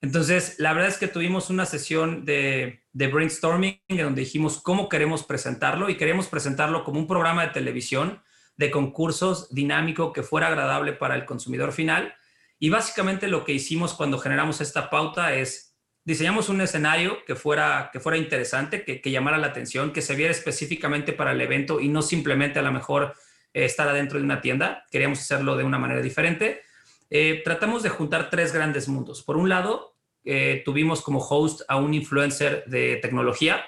Entonces, 0.00 0.54
la 0.58 0.72
verdad 0.72 0.88
es 0.88 0.96
que 0.96 1.08
tuvimos 1.08 1.50
una 1.50 1.66
sesión 1.66 2.24
de, 2.24 2.84
de 2.92 3.08
brainstorming 3.08 3.82
en 3.88 3.98
donde 3.98 4.22
dijimos 4.22 4.62
cómo 4.62 4.88
queremos 4.88 5.24
presentarlo 5.24 5.90
y 5.90 5.98
queríamos 5.98 6.28
presentarlo 6.28 6.84
como 6.84 6.98
un 6.98 7.06
programa 7.06 7.42
de 7.42 7.52
televisión 7.52 8.22
de 8.60 8.70
concursos 8.70 9.48
dinámico 9.54 10.12
que 10.12 10.22
fuera 10.22 10.48
agradable 10.48 10.92
para 10.92 11.14
el 11.14 11.24
consumidor 11.24 11.72
final. 11.72 12.14
Y 12.58 12.68
básicamente 12.68 13.26
lo 13.26 13.42
que 13.42 13.54
hicimos 13.54 13.94
cuando 13.94 14.18
generamos 14.18 14.60
esta 14.60 14.90
pauta 14.90 15.34
es 15.34 15.78
diseñamos 16.04 16.50
un 16.50 16.60
escenario 16.60 17.24
que 17.24 17.36
fuera, 17.36 17.88
que 17.90 18.00
fuera 18.00 18.18
interesante, 18.18 18.84
que, 18.84 19.10
llamara 19.10 19.38
la 19.38 19.46
atención, 19.46 19.94
que 19.94 20.02
se 20.02 20.14
viera 20.14 20.30
específicamente 20.30 21.14
para 21.14 21.32
el 21.32 21.40
evento 21.40 21.80
y 21.80 21.88
no 21.88 22.02
simplemente 22.02 22.58
a 22.58 22.62
lo 22.62 22.70
mejor 22.70 23.14
eh, 23.54 23.64
estar 23.64 23.88
adentro 23.88 24.18
de 24.18 24.24
una 24.26 24.42
tienda. 24.42 24.84
Queríamos 24.90 25.20
hacerlo 25.20 25.56
de 25.56 25.64
una 25.64 25.78
manera 25.78 26.02
diferente. 26.02 26.60
Eh, 27.08 27.40
tratamos 27.42 27.82
de 27.82 27.88
juntar 27.88 28.28
tres 28.28 28.52
grandes 28.52 28.88
mundos. 28.88 29.22
Por 29.22 29.38
un 29.38 29.48
lado, 29.48 29.96
eh, 30.22 30.60
tuvimos 30.66 31.00
como 31.00 31.20
host 31.20 31.62
a 31.66 31.76
un 31.76 31.94
influencer 31.94 32.64
de 32.66 32.96
tecnología, 32.96 33.64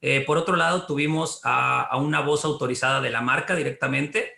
eh, 0.00 0.24
por 0.26 0.38
otro 0.38 0.56
lado, 0.56 0.86
tuvimos 0.86 1.40
a, 1.44 1.96
una 1.96 2.20
voz 2.20 2.44
autorizada 2.44 3.00
de 3.00 3.10
la 3.10 3.22
marca 3.22 3.54
directamente. 3.54 4.34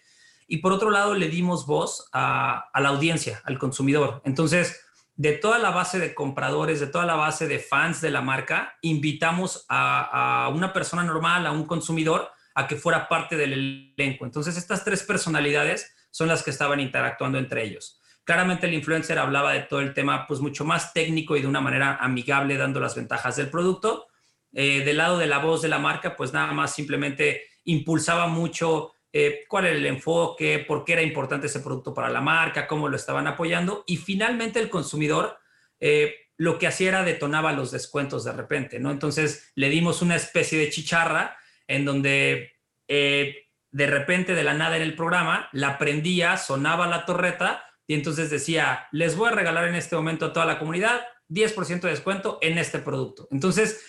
Y 0.46 0.58
por 0.58 0.72
otro 0.72 0.90
lado, 0.90 1.14
le 1.14 1.28
dimos 1.28 1.66
voz 1.66 2.08
a, 2.12 2.70
la 2.74 2.88
audiencia, 2.88 3.42
al 3.44 3.58
consumidor. 3.58 4.22
Entonces, 4.24 4.80
de 5.16 5.32
toda 5.32 5.58
la 5.58 5.70
base 5.70 5.98
de 5.98 6.14
compradores, 6.14 6.80
de 6.80 6.86
toda 6.86 7.04
la 7.04 7.16
base 7.16 7.48
de 7.48 7.58
fans 7.58 8.00
de 8.00 8.10
la 8.10 8.22
marca, 8.22 8.78
invitamos 8.82 9.66
a, 9.68 10.44
a 10.44 10.48
una 10.48 10.72
persona 10.72 11.02
normal, 11.02 11.46
a 11.46 11.52
un 11.52 11.66
consumidor, 11.66 12.30
a 12.54 12.66
que 12.66 12.76
fuera 12.76 13.08
parte 13.08 13.36
del 13.36 13.94
elenco. 13.96 14.24
Entonces, 14.24 14.56
estas 14.56 14.84
tres 14.84 15.02
personalidades 15.02 15.94
son 16.10 16.28
las 16.28 16.42
que 16.42 16.50
estaban 16.50 16.80
interactuando 16.80 17.38
entre 17.38 17.64
ellos. 17.64 18.00
Claramente 18.24 18.66
el 18.66 18.74
influencer 18.74 19.18
hablaba 19.18 19.52
de 19.52 19.60
todo 19.60 19.80
el 19.80 19.94
tema, 19.94 20.26
pues 20.26 20.40
mucho 20.40 20.64
más 20.64 20.92
técnico 20.92 21.36
y 21.36 21.40
de 21.40 21.46
una 21.46 21.60
manera 21.60 21.96
amigable, 21.96 22.56
dando 22.56 22.80
las 22.80 22.94
ventajas 22.94 23.36
del 23.36 23.48
producto. 23.48 24.06
Eh, 24.52 24.82
del 24.84 24.96
lado 24.96 25.18
de 25.18 25.26
la 25.26 25.38
voz 25.38 25.62
de 25.62 25.68
la 25.68 25.78
marca, 25.78 26.16
pues 26.16 26.32
nada 26.32 26.52
más 26.52 26.74
simplemente 26.74 27.42
impulsaba 27.64 28.26
mucho 28.26 28.94
eh, 29.12 29.44
cuál 29.48 29.66
era 29.66 29.76
el 29.76 29.86
enfoque, 29.86 30.58
por 30.66 30.84
qué 30.84 30.92
era 30.92 31.02
importante 31.02 31.46
ese 31.46 31.60
producto 31.60 31.94
para 31.94 32.10
la 32.10 32.20
marca, 32.20 32.66
cómo 32.66 32.88
lo 32.88 32.96
estaban 32.96 33.26
apoyando 33.26 33.84
y 33.86 33.96
finalmente 33.96 34.60
el 34.60 34.68
consumidor 34.68 35.38
eh, 35.80 36.14
lo 36.36 36.58
que 36.58 36.66
hacía 36.66 36.88
era 36.90 37.02
detonaba 37.04 37.52
los 37.52 37.70
descuentos 37.70 38.24
de 38.24 38.32
repente, 38.32 38.78
¿no? 38.78 38.90
Entonces 38.90 39.50
le 39.54 39.70
dimos 39.70 40.02
una 40.02 40.16
especie 40.16 40.58
de 40.58 40.70
chicharra 40.70 41.36
en 41.66 41.84
donde 41.84 42.52
eh, 42.86 43.46
de 43.70 43.86
repente 43.86 44.34
de 44.34 44.44
la 44.44 44.54
nada 44.54 44.76
en 44.76 44.82
el 44.82 44.94
programa 44.94 45.48
la 45.52 45.78
prendía, 45.78 46.36
sonaba 46.36 46.86
la 46.86 47.06
torreta 47.06 47.64
y 47.86 47.94
entonces 47.94 48.30
decía, 48.30 48.88
les 48.92 49.16
voy 49.16 49.28
a 49.28 49.34
regalar 49.34 49.66
en 49.66 49.74
este 49.74 49.96
momento 49.96 50.26
a 50.26 50.32
toda 50.32 50.46
la 50.46 50.58
comunidad 50.58 51.00
10% 51.30 51.80
de 51.80 51.90
descuento 51.90 52.38
en 52.40 52.58
este 52.58 52.78
producto. 52.78 53.26
Entonces 53.30 53.84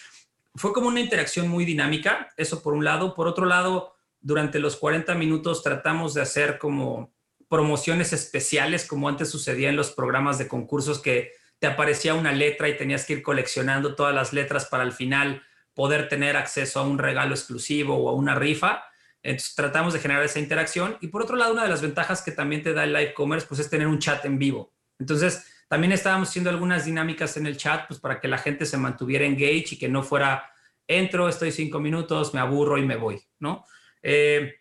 fue 0.60 0.74
como 0.74 0.90
una 0.90 1.00
interacción 1.00 1.48
muy 1.48 1.64
dinámica, 1.64 2.30
eso 2.36 2.62
por 2.62 2.74
un 2.74 2.84
lado. 2.84 3.16
Por 3.16 3.28
otro 3.28 3.46
lado, 3.46 3.96
durante 4.20 4.60
los 4.60 4.76
40 4.76 5.16
minutos 5.16 5.64
tratamos 5.64 6.14
de 6.14 6.22
hacer 6.22 6.58
como 6.58 7.14
promociones 7.48 8.12
especiales, 8.12 8.86
como 8.86 9.08
antes 9.08 9.30
sucedía 9.30 9.70
en 9.70 9.78
los 9.78 9.92
programas 9.92 10.38
de 10.38 10.50
concursos 10.50 11.00
que 11.00 11.32
te 11.60 11.68
aparecía 11.68 12.14
una 12.14 12.34
letra 12.34 12.68
y 12.68 12.78
tenías 12.78 13.06
que 13.06 13.14
ir 13.14 13.24
coleccionando 13.24 13.96
todas 13.96 14.14
las 14.14 14.34
letras 14.34 14.66
para 14.66 14.84
al 14.84 14.92
final 14.92 15.42
poder 15.74 16.10
tener 16.10 16.36
acceso 16.36 16.82
a 16.82 16.84
un 16.84 16.98
regalo 16.98 17.34
exclusivo 17.34 17.96
o 17.96 18.10
a 18.10 18.14
una 18.14 18.36
rifa. 18.36 18.84
Entonces 19.24 19.56
tratamos 19.56 19.94
de 19.94 20.00
generar 20.00 20.24
esa 20.24 20.40
interacción. 20.40 20.98
Y 21.00 21.08
por 21.08 21.22
otro 21.22 21.38
lado, 21.38 21.54
una 21.54 21.64
de 21.64 21.70
las 21.70 21.82
ventajas 21.82 22.22
que 22.22 22.32
también 22.32 22.64
te 22.64 22.74
da 22.74 22.84
el 22.84 22.92
live 22.92 23.14
commerce, 23.14 23.48
pues 23.48 23.62
es 23.62 23.70
tener 23.70 23.88
un 23.88 24.00
chat 24.00 24.24
en 24.26 24.38
vivo. 24.38 24.74
Entonces 25.00 25.46
también 25.70 25.94
estábamos 25.94 26.30
haciendo 26.30 26.50
algunas 26.50 26.84
dinámicas 26.84 27.38
en 27.38 27.46
el 27.46 27.56
chat, 27.56 27.88
pues 27.88 28.00
para 28.00 28.20
que 28.20 28.28
la 28.28 28.40
gente 28.40 28.66
se 28.66 28.76
mantuviera 28.76 29.26
engage 29.26 29.68
y 29.72 29.78
que 29.78 29.88
no 29.88 30.02
fuera, 30.02 30.52
entro, 30.88 31.30
estoy 31.30 31.52
cinco 31.52 31.80
minutos, 31.80 32.34
me 32.34 32.40
aburro 32.40 32.80
y 32.80 32.86
me 32.86 32.96
voy, 32.96 33.22
¿no? 33.38 33.64
Eh, 34.02 34.56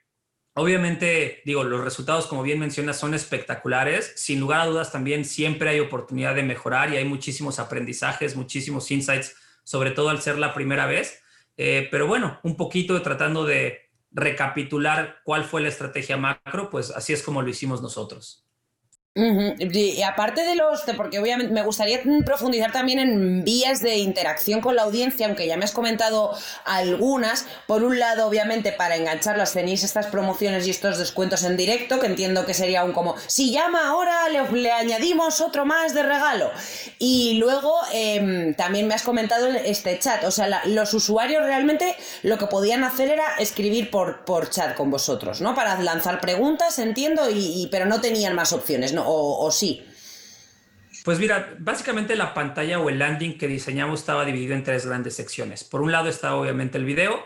obviamente, 0.52 1.40
digo, 1.46 1.64
los 1.64 1.82
resultados, 1.82 2.26
como 2.26 2.42
bien 2.42 2.58
mencionas, 2.58 2.98
son 2.98 3.14
espectaculares. 3.14 4.12
Sin 4.16 4.38
lugar 4.38 4.60
a 4.60 4.66
dudas, 4.66 4.92
también 4.92 5.24
siempre 5.24 5.70
hay 5.70 5.80
oportunidad 5.80 6.34
de 6.34 6.42
mejorar 6.42 6.92
y 6.92 6.98
hay 6.98 7.06
muchísimos 7.06 7.58
aprendizajes, 7.58 8.36
muchísimos 8.36 8.90
insights, 8.90 9.34
sobre 9.64 9.92
todo 9.92 10.10
al 10.10 10.20
ser 10.20 10.36
la 10.36 10.52
primera 10.52 10.84
vez. 10.84 11.22
Eh, 11.56 11.88
pero 11.90 12.06
bueno, 12.06 12.38
un 12.42 12.54
poquito 12.54 13.00
tratando 13.00 13.46
de 13.46 13.88
recapitular 14.10 15.20
cuál 15.24 15.44
fue 15.44 15.62
la 15.62 15.68
estrategia 15.68 16.18
macro, 16.18 16.68
pues 16.68 16.90
así 16.90 17.14
es 17.14 17.22
como 17.22 17.40
lo 17.40 17.48
hicimos 17.48 17.80
nosotros. 17.80 18.48
Y 19.14 20.02
aparte 20.02 20.42
de 20.44 20.54
los, 20.54 20.82
porque 20.96 21.18
obviamente 21.18 21.52
me 21.52 21.62
gustaría 21.62 22.00
profundizar 22.24 22.70
también 22.70 23.00
en 23.00 23.44
vías 23.44 23.82
de 23.82 23.96
interacción 23.96 24.60
con 24.60 24.76
la 24.76 24.82
audiencia, 24.82 25.26
aunque 25.26 25.46
ya 25.46 25.56
me 25.56 25.64
has 25.64 25.72
comentado 25.72 26.36
algunas. 26.64 27.46
Por 27.66 27.82
un 27.82 27.98
lado, 27.98 28.26
obviamente, 28.28 28.70
para 28.70 28.94
engancharlas 28.94 29.52
tenéis 29.52 29.82
estas 29.82 30.06
promociones 30.06 30.66
y 30.66 30.70
estos 30.70 30.98
descuentos 30.98 31.42
en 31.42 31.56
directo, 31.56 31.98
que 31.98 32.06
entiendo 32.06 32.46
que 32.46 32.54
sería 32.54 32.84
un 32.84 32.92
como, 32.92 33.16
si 33.26 33.50
llama 33.50 33.88
ahora, 33.88 34.28
le, 34.28 34.70
añadimos 34.70 35.40
otro 35.40 35.64
más 35.64 35.94
de 35.94 36.04
regalo. 36.04 36.50
Y 37.00 37.38
luego 37.38 37.74
em, 37.92 38.54
también 38.54 38.86
me 38.86 38.94
has 38.94 39.02
comentado 39.02 39.48
este 39.48 39.98
chat, 39.98 40.22
o 40.24 40.30
sea, 40.30 40.62
los 40.66 40.94
usuarios 40.94 41.42
realmente 41.44 41.96
lo 42.22 42.38
que 42.38 42.46
podían 42.46 42.84
hacer 42.84 43.08
era 43.08 43.24
escribir 43.38 43.90
por, 43.90 44.24
por 44.24 44.48
chat 44.48 44.76
con 44.76 44.90
vosotros, 44.90 45.40
¿no? 45.40 45.56
Para 45.56 45.80
lanzar 45.82 46.20
preguntas, 46.20 46.78
entiendo, 46.78 47.28
y, 47.30 47.68
pero 47.72 47.86
no 47.86 48.00
tenían 48.00 48.34
más 48.34 48.52
opciones, 48.52 48.92
¿no? 48.92 48.98
O, 49.05 49.50
sí? 49.50 49.85
Pues 51.05 51.19
mira, 51.19 51.55
básicamente 51.59 52.17
la 52.17 52.35
pantalla 52.35 52.81
o 52.81 52.88
el 52.88 52.99
landing 52.99 53.38
que 53.38 53.49
diseñamos 53.49 54.00
estaba 54.00 54.25
dividido 54.25 54.55
en 54.55 54.64
tres 54.64 54.87
grandes 54.87 55.14
secciones. 55.14 55.64
Por 55.64 55.81
un 55.81 55.93
lado 55.93 56.09
estaba 56.09 56.37
obviamente 56.37 56.76
el 56.76 56.85
video, 56.85 57.25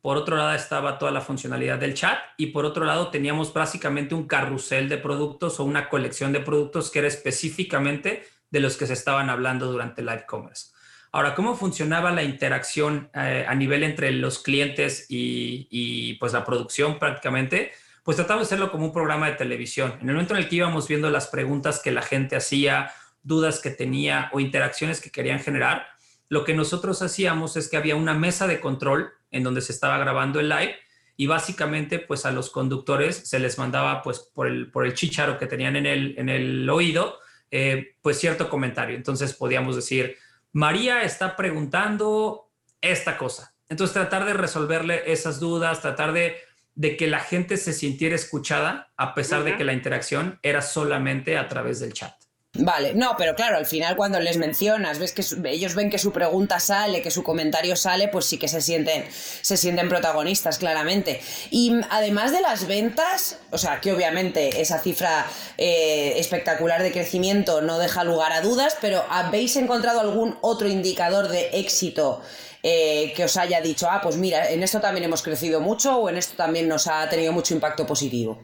por 0.00 0.16
otro 0.16 0.36
lado 0.36 0.54
estaba 0.54 0.98
toda 0.98 1.10
la 1.10 1.20
funcionalidad 1.20 1.78
del 1.78 1.94
chat 1.94 2.18
y 2.36 2.46
por 2.46 2.64
otro 2.64 2.84
lado 2.84 3.08
teníamos 3.08 3.52
básicamente 3.52 4.14
un 4.14 4.28
carrusel 4.28 4.88
de 4.88 4.98
productos 4.98 5.58
o 5.58 5.64
una 5.64 5.88
colección 5.88 6.32
de 6.32 6.40
productos 6.40 6.90
que 6.90 7.00
era 7.00 7.08
específicamente 7.08 8.24
de 8.50 8.60
los 8.60 8.76
que 8.76 8.86
se 8.86 8.92
estaban 8.92 9.30
hablando 9.30 9.72
durante 9.72 10.02
el 10.02 10.06
live 10.06 10.26
commerce. 10.26 10.72
Ahora, 11.10 11.34
¿cómo 11.34 11.56
funcionaba 11.56 12.10
la 12.10 12.22
interacción 12.22 13.08
eh, 13.14 13.44
a 13.48 13.54
nivel 13.54 13.82
entre 13.82 14.10
los 14.12 14.40
clientes 14.40 15.06
y, 15.08 15.68
y 15.70 16.14
pues 16.14 16.32
la 16.32 16.44
producción 16.44 16.98
prácticamente? 16.98 17.72
Pues 18.04 18.16
tratamos 18.18 18.42
de 18.42 18.46
hacerlo 18.54 18.70
como 18.70 18.84
un 18.84 18.92
programa 18.92 19.26
de 19.28 19.36
televisión. 19.36 19.94
En 20.00 20.08
el 20.08 20.14
momento 20.14 20.34
en 20.34 20.42
el 20.42 20.48
que 20.48 20.56
íbamos 20.56 20.86
viendo 20.86 21.10
las 21.10 21.26
preguntas 21.26 21.80
que 21.80 21.90
la 21.90 22.02
gente 22.02 22.36
hacía, 22.36 22.92
dudas 23.22 23.60
que 23.60 23.70
tenía 23.70 24.30
o 24.32 24.40
interacciones 24.40 25.00
que 25.00 25.10
querían 25.10 25.40
generar, 25.40 25.86
lo 26.28 26.44
que 26.44 26.54
nosotros 26.54 27.00
hacíamos 27.00 27.56
es 27.56 27.68
que 27.68 27.78
había 27.78 27.96
una 27.96 28.14
mesa 28.14 28.46
de 28.46 28.60
control 28.60 29.10
en 29.30 29.42
donde 29.42 29.62
se 29.62 29.72
estaba 29.72 29.98
grabando 29.98 30.38
el 30.38 30.50
live 30.50 30.76
y 31.16 31.26
básicamente 31.26 31.98
pues 31.98 32.26
a 32.26 32.32
los 32.32 32.50
conductores 32.50 33.16
se 33.16 33.38
les 33.38 33.58
mandaba 33.58 34.02
pues 34.02 34.18
por 34.18 34.48
el, 34.48 34.70
por 34.70 34.84
el 34.84 34.94
chicharo 34.94 35.38
que 35.38 35.46
tenían 35.46 35.76
en 35.76 35.86
el, 35.86 36.14
en 36.18 36.28
el 36.28 36.68
oído 36.68 37.18
eh, 37.50 37.96
pues 38.02 38.18
cierto 38.18 38.48
comentario. 38.48 38.96
Entonces 38.96 39.32
podíamos 39.32 39.76
decir, 39.76 40.16
María 40.52 41.04
está 41.04 41.36
preguntando 41.36 42.50
esta 42.80 43.16
cosa. 43.16 43.54
Entonces 43.68 43.94
tratar 43.94 44.24
de 44.26 44.34
resolverle 44.34 45.10
esas 45.10 45.40
dudas, 45.40 45.80
tratar 45.80 46.12
de 46.12 46.36
de 46.74 46.96
que 46.96 47.06
la 47.06 47.20
gente 47.20 47.56
se 47.56 47.72
sintiera 47.72 48.14
escuchada 48.14 48.92
a 48.96 49.14
pesar 49.14 49.44
de 49.44 49.56
que 49.56 49.64
la 49.64 49.72
interacción 49.72 50.38
era 50.42 50.62
solamente 50.62 51.36
a 51.36 51.48
través 51.48 51.80
del 51.80 51.92
chat. 51.92 52.14
Vale, 52.56 52.94
no, 52.94 53.16
pero 53.18 53.34
claro, 53.34 53.56
al 53.56 53.66
final 53.66 53.96
cuando 53.96 54.20
les 54.20 54.36
mencionas, 54.36 55.00
ves 55.00 55.10
que 55.10 55.24
ellos 55.50 55.74
ven 55.74 55.90
que 55.90 55.98
su 55.98 56.12
pregunta 56.12 56.60
sale, 56.60 57.02
que 57.02 57.10
su 57.10 57.24
comentario 57.24 57.74
sale, 57.74 58.06
pues 58.06 58.26
sí 58.26 58.38
que 58.38 58.46
se 58.46 58.60
sienten, 58.60 59.04
se 59.10 59.56
sienten 59.56 59.88
protagonistas, 59.88 60.58
claramente. 60.58 61.20
Y 61.50 61.80
además 61.90 62.30
de 62.30 62.40
las 62.40 62.68
ventas, 62.68 63.40
o 63.50 63.58
sea, 63.58 63.80
que 63.80 63.92
obviamente 63.92 64.60
esa 64.60 64.78
cifra 64.78 65.26
eh, 65.58 66.14
espectacular 66.18 66.84
de 66.84 66.92
crecimiento 66.92 67.60
no 67.60 67.80
deja 67.80 68.04
lugar 68.04 68.30
a 68.30 68.40
dudas, 68.40 68.76
pero 68.80 69.04
¿habéis 69.10 69.56
encontrado 69.56 69.98
algún 69.98 70.38
otro 70.40 70.68
indicador 70.68 71.26
de 71.26 71.50
éxito 71.54 72.22
eh, 72.66 73.12
que 73.14 73.24
os 73.24 73.36
haya 73.36 73.60
dicho, 73.60 73.86
ah, 73.90 74.00
pues 74.02 74.16
mira, 74.16 74.50
en 74.50 74.62
esto 74.62 74.80
también 74.80 75.04
hemos 75.04 75.22
crecido 75.22 75.60
mucho 75.60 75.98
o 75.98 76.08
en 76.08 76.16
esto 76.16 76.34
también 76.34 76.66
nos 76.66 76.86
ha 76.86 77.06
tenido 77.10 77.30
mucho 77.30 77.52
impacto 77.52 77.86
positivo? 77.86 78.42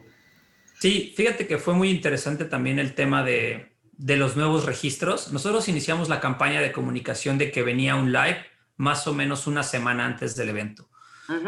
Sí, 0.79 1.11
fíjate 1.17 1.47
que 1.47 1.57
fue 1.57 1.73
muy 1.73 1.89
interesante 1.89 2.45
también 2.45 2.77
el 2.77 2.93
tema 2.93 3.23
de, 3.23 3.71
los 3.97 4.35
nuevos 4.35 4.65
registros. 4.65 5.31
Nosotros 5.31 5.67
iniciamos 5.69 6.07
la 6.07 6.19
campaña 6.19 6.61
de 6.61 6.71
comunicación 6.71 7.39
de 7.39 7.49
que 7.49 7.63
venía 7.63 7.95
un 7.95 8.11
live 8.11 8.45
más 8.77 9.07
o 9.07 9.13
menos 9.15 9.47
una 9.47 9.63
semana 9.63 10.05
antes 10.05 10.35
del 10.35 10.49
evento. 10.49 10.87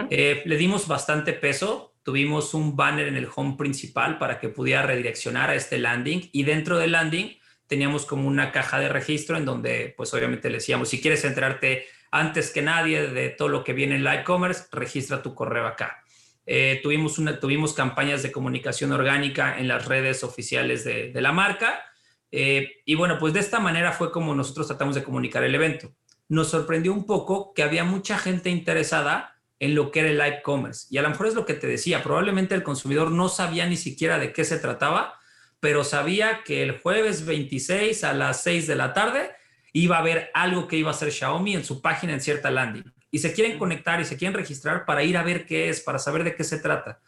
Eh, 0.09 0.41
le 0.45 0.57
dimos 0.57 0.87
bastante 0.87 1.33
peso, 1.33 1.93
tuvimos 2.01 2.55
un 2.55 2.75
banner 2.75 3.07
en 3.07 3.17
el 3.17 3.27
home 3.35 3.55
principal 3.55 4.17
para 4.17 4.39
que 4.39 4.49
pudiera 4.49 4.81
redireccionar 4.81 5.51
a 5.51 5.55
este 5.55 5.77
landing 5.77 6.29
y 6.31 6.41
dentro 6.41 6.79
del 6.79 6.93
landing 6.93 7.37
teníamos 7.67 8.07
como 8.07 8.27
una 8.27 8.51
caja 8.51 8.79
de 8.79 8.89
registro 8.89 9.37
en 9.37 9.45
donde 9.45 9.93
pues 9.95 10.11
obviamente 10.13 10.49
le 10.49 10.55
decíamos, 10.55 10.89
si 10.89 11.01
quieres 11.01 11.23
enterarte 11.25 11.85
antes 12.13 12.51
que 12.51 12.61
nadie 12.61 13.07
de 13.07 13.29
todo 13.29 13.49
lo 13.49 13.63
que 13.63 13.73
viene 13.73 13.95
en 13.95 14.03
live 14.03 14.23
commerce, 14.23 14.65
registra 14.71 15.23
tu 15.23 15.33
correo 15.33 15.65
acá. 15.65 16.03
Eh, 16.45 16.79
tuvimos, 16.83 17.17
una, 17.17 17.39
tuvimos 17.39 17.73
campañas 17.73 18.21
de 18.21 18.31
comunicación 18.31 18.91
orgánica 18.91 19.57
en 19.57 19.67
las 19.67 19.87
redes 19.87 20.23
oficiales 20.23 20.83
de, 20.83 21.11
la 21.15 21.31
marca. 21.31 21.81
Eh, 22.29 22.83
y 22.85 22.93
bueno, 22.93 23.17
pues 23.17 23.33
de 23.33 23.39
esta 23.39 23.59
manera 23.59 23.93
fue 23.93 24.11
como 24.11 24.35
nosotros 24.35 24.67
tratamos 24.67 24.93
de 24.93 25.03
comunicar 25.03 25.43
el 25.43 25.55
evento. 25.55 25.91
Nos 26.29 26.49
sorprendió 26.49 26.93
un 26.93 27.07
poco 27.07 27.51
que 27.51 27.63
había 27.63 27.83
mucha 27.83 28.19
gente 28.19 28.51
interesada 28.51 29.35
en 29.57 29.73
lo 29.73 29.89
que 29.89 30.01
era 30.01 30.09
el 30.09 30.19
live 30.19 30.43
commerce. 30.43 30.85
Y 30.91 30.99
a 30.99 31.01
lo 31.01 31.09
mejor 31.09 31.25
es 31.25 31.33
lo 31.33 31.47
que 31.47 31.55
te 31.55 31.65
decía, 31.65 32.03
probablemente 32.03 32.53
el 32.53 32.61
consumidor 32.61 33.09
no 33.09 33.27
sabía 33.27 33.65
ni 33.65 33.75
siquiera 33.75 34.19
de 34.19 34.33
qué 34.33 34.45
se 34.45 34.59
trataba, 34.59 35.19
pero 35.59 35.83
sabía 35.83 36.43
que 36.43 36.61
el 36.61 36.79
jueves 36.79 37.25
26 37.25 38.03
a 38.03 38.13
las 38.13 38.43
6 38.43 38.67
de 38.67 38.75
la 38.75 38.93
tarde 38.93 39.31
iba 39.73 39.97
a 39.97 39.99
haber 39.99 40.29
algo 40.33 40.67
que 40.67 40.77
iba 40.77 40.89
a 40.89 40.93
hacer 40.93 41.11
Xiaomi 41.11 41.55
en 41.55 41.65
su 41.65 41.81
página 41.81 42.13
en 42.13 42.21
cierta 42.21 42.51
landing. 42.51 42.93
Y 43.11 43.19
se 43.19 43.33
quieren 43.33 43.57
conectar 43.57 43.99
y 43.99 44.05
se 44.05 44.17
quieren 44.17 44.35
registrar 44.35 44.85
para 44.85 45.03
ir 45.03 45.17
a 45.17 45.23
ver 45.23 45.45
qué 45.45 45.69
es, 45.69 45.81
para 45.81 45.99
saber 45.99 46.23
de 46.23 46.35
qué 46.35 46.43
se 46.43 46.59
trata. 46.59 47.01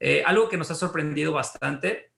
Eh, 0.00 0.22
algo 0.26 0.48
que 0.48 0.56
nos 0.56 0.70
ha 0.70 0.74
sorprendido 0.74 1.32
bastante 1.32 2.10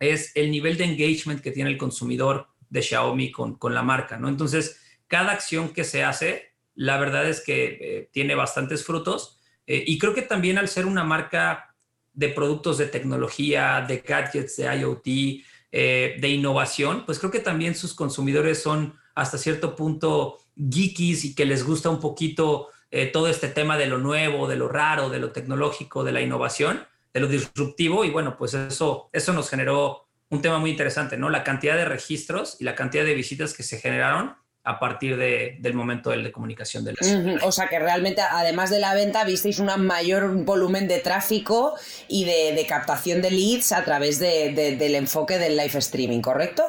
es 0.00 0.32
el 0.34 0.50
nivel 0.50 0.76
de 0.76 0.84
engagement 0.84 1.40
que 1.40 1.50
tiene 1.50 1.70
el 1.70 1.78
consumidor 1.78 2.48
de 2.70 2.82
Xiaomi 2.82 3.30
con, 3.30 3.56
con 3.56 3.74
la 3.74 3.82
marca, 3.82 4.16
¿no? 4.16 4.28
Entonces, 4.28 4.80
cada 5.06 5.32
acción 5.32 5.68
que 5.70 5.84
se 5.84 6.02
hace, 6.02 6.54
la 6.74 6.96
verdad 6.98 7.28
es 7.28 7.40
que 7.40 7.78
eh, 7.80 8.08
tiene 8.12 8.34
bastantes 8.34 8.84
frutos. 8.84 9.38
Eh, 9.66 9.84
y 9.86 9.98
creo 9.98 10.14
que 10.14 10.22
también 10.22 10.58
al 10.58 10.68
ser 10.68 10.86
una 10.86 11.04
marca 11.04 11.74
de 12.12 12.28
productos 12.28 12.78
de 12.78 12.86
tecnología, 12.86 13.84
de 13.86 13.98
gadgets, 13.98 14.56
de 14.56 14.76
IoT, 14.76 15.44
de 15.76 16.28
innovación, 16.28 17.04
pues 17.04 17.18
creo 17.18 17.32
que 17.32 17.40
también 17.40 17.74
sus 17.74 17.94
consumidores 17.94 18.62
son 18.62 18.94
hasta 19.14 19.38
cierto 19.38 19.74
punto 19.74 20.38
geekies 20.56 21.24
y 21.24 21.34
que 21.34 21.46
les 21.46 21.64
gusta 21.64 21.90
un 21.90 22.00
poquito 22.00 22.68
eh, 22.90 23.06
todo 23.06 23.28
este 23.28 23.48
tema 23.48 23.76
de 23.76 23.86
lo 23.86 23.98
nuevo, 23.98 24.46
de 24.46 24.56
lo 24.56 24.68
raro, 24.68 25.10
de 25.10 25.18
lo 25.18 25.32
tecnológico, 25.32 26.04
de 26.04 26.12
la 26.12 26.20
innovación, 26.20 26.86
de 27.12 27.20
lo 27.20 27.26
disruptivo. 27.26 28.04
Y 28.04 28.10
bueno, 28.10 28.36
pues 28.36 28.54
eso, 28.54 29.10
eso 29.12 29.32
nos 29.32 29.50
generó 29.50 30.06
un 30.30 30.42
tema 30.42 30.58
muy 30.58 30.70
interesante, 30.70 31.16
¿no? 31.16 31.28
La 31.28 31.44
cantidad 31.44 31.76
de 31.76 31.84
registros 31.84 32.56
y 32.60 32.64
la 32.64 32.74
cantidad 32.74 33.04
de 33.04 33.14
visitas 33.14 33.54
que 33.54 33.62
se 33.62 33.80
generaron 33.80 34.36
a 34.66 34.80
partir 34.80 35.18
del 35.18 35.74
momento 35.74 36.10
de, 36.10 36.32
comunicación 36.32 36.84
de 36.84 36.94
O 37.42 37.52
sea 37.52 37.68
que 37.68 37.78
realmente, 37.78 38.22
además 38.22 38.70
de 38.70 38.80
la 38.80 38.94
venta, 38.94 39.22
visteis 39.24 39.58
un 39.58 39.68
mayor 39.84 40.34
volumen 40.44 40.88
de 40.88 41.00
tráfico 41.00 41.74
y 42.08 42.24
de, 42.24 42.64
captación 42.66 43.20
de 43.20 43.30
leads 43.30 43.72
a 43.72 43.84
través 43.84 44.18
del 44.18 44.94
enfoque 44.94 45.38
del 45.38 45.56
live 45.56 45.78
streaming, 45.78 46.22
¿correcto? 46.22 46.64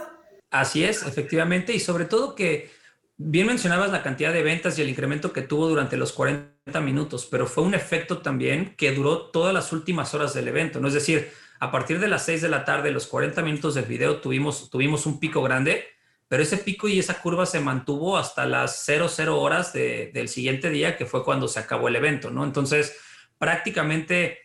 Así 0.52 0.84
es, 0.84 1.04
efectivamente, 1.04 1.74
y 1.74 1.80
sobre 1.80 2.04
todo 2.06 2.36
que 2.36 2.70
bien 3.18 3.48
mencionabas 3.48 3.92
la 3.92 4.04
cantidad 4.04 4.34
de 4.34 4.44
ventas 4.44 4.78
y 4.78 4.82
el 4.82 4.90
incremento 4.90 5.32
que 5.32 5.42
tuvo 5.42 5.70
durante 5.70 5.96
los 5.96 6.12
40 6.12 6.82
minutos, 6.82 7.26
pero 7.32 7.48
fue 7.48 7.64
un 7.64 7.74
efecto 7.74 8.18
también 8.18 8.76
que 8.76 8.92
duró 8.92 9.32
todas 9.32 9.54
las 9.54 9.72
últimas 9.72 10.14
horas 10.14 10.34
del 10.34 10.50
evento, 10.50 10.82
¿no? 10.82 10.90
Es 10.90 10.94
decir, 10.94 11.32
a 11.62 11.72
partir 11.72 12.02
de 12.02 12.10
las 12.10 12.26
6 12.26 12.42
de 12.42 12.50
la 12.50 12.66
tarde, 12.66 12.92
los 12.92 13.08
40 13.08 13.42
minutos 13.42 13.76
del 13.76 13.86
video, 13.86 14.18
tuvimos, 14.18 14.70
tuvimos 14.70 15.06
un 15.06 15.20
pico 15.20 15.42
grande, 15.42 15.95
pero 16.28 16.42
ese 16.42 16.58
pico 16.58 16.88
y 16.88 17.00
esa 17.00 17.22
curva 17.22 17.46
se 17.46 17.60
mantuvo 17.60 18.18
hasta 18.18 18.46
las 18.46 18.84
00 18.86 19.40
horas 19.40 19.74
del 19.74 20.28
siguiente 20.28 20.70
día, 20.70 20.98
que 20.98 21.06
fue 21.06 21.24
cuando 21.24 21.48
se 21.48 21.60
acabó 21.60 21.88
el 21.88 21.96
evento, 21.96 22.32
¿no? 22.32 22.44
Entonces, 22.44 22.96
prácticamente 23.38 24.40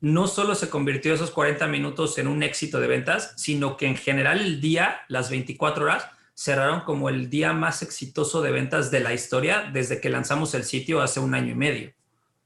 no 0.00 0.26
solo 0.26 0.54
se 0.54 0.68
convirtió 0.68 1.14
esos 1.14 1.30
40 1.30 1.66
minutos 1.68 2.18
en 2.18 2.26
un 2.26 2.42
éxito 2.42 2.80
de 2.80 2.88
ventas, 2.88 3.32
sino 3.36 3.76
que 3.76 3.86
en 3.86 3.96
general 3.96 4.40
el 4.40 4.60
día, 4.60 5.02
las 5.08 5.30
24 5.30 5.84
horas, 5.84 6.06
cerraron 6.34 6.80
como 6.80 7.08
el 7.08 7.30
día 7.30 7.52
más 7.52 7.82
exitoso 7.82 8.42
de 8.42 8.50
ventas 8.50 8.90
de 8.90 9.00
la 9.00 9.14
historia 9.14 9.70
desde 9.72 10.00
que 10.00 10.10
lanzamos 10.10 10.54
el 10.54 10.64
sitio 10.64 11.00
hace 11.00 11.20
un 11.20 11.34
año 11.34 11.52
y 11.52 11.54
medio. 11.54 11.92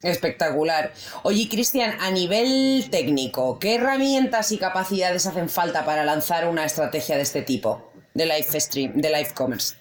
Espectacular. 0.02 0.92
Oye, 1.22 1.48
Cristian, 1.48 1.96
a 2.00 2.10
nivel 2.10 2.88
técnico, 2.90 3.58
¿qué 3.58 3.76
herramientas 3.76 4.52
y 4.52 4.58
capacidades 4.58 5.26
hacen 5.26 5.48
falta 5.48 5.86
para 5.86 6.04
lanzar 6.04 6.46
una 6.46 6.66
estrategia 6.66 7.16
de 7.16 7.22
este 7.22 7.42
tipo 7.42 7.90
de 8.16 8.26
live 8.26 8.60
stream, 8.60 8.92
de 8.94 9.10
live 9.10 9.30
commerce? 9.34 9.74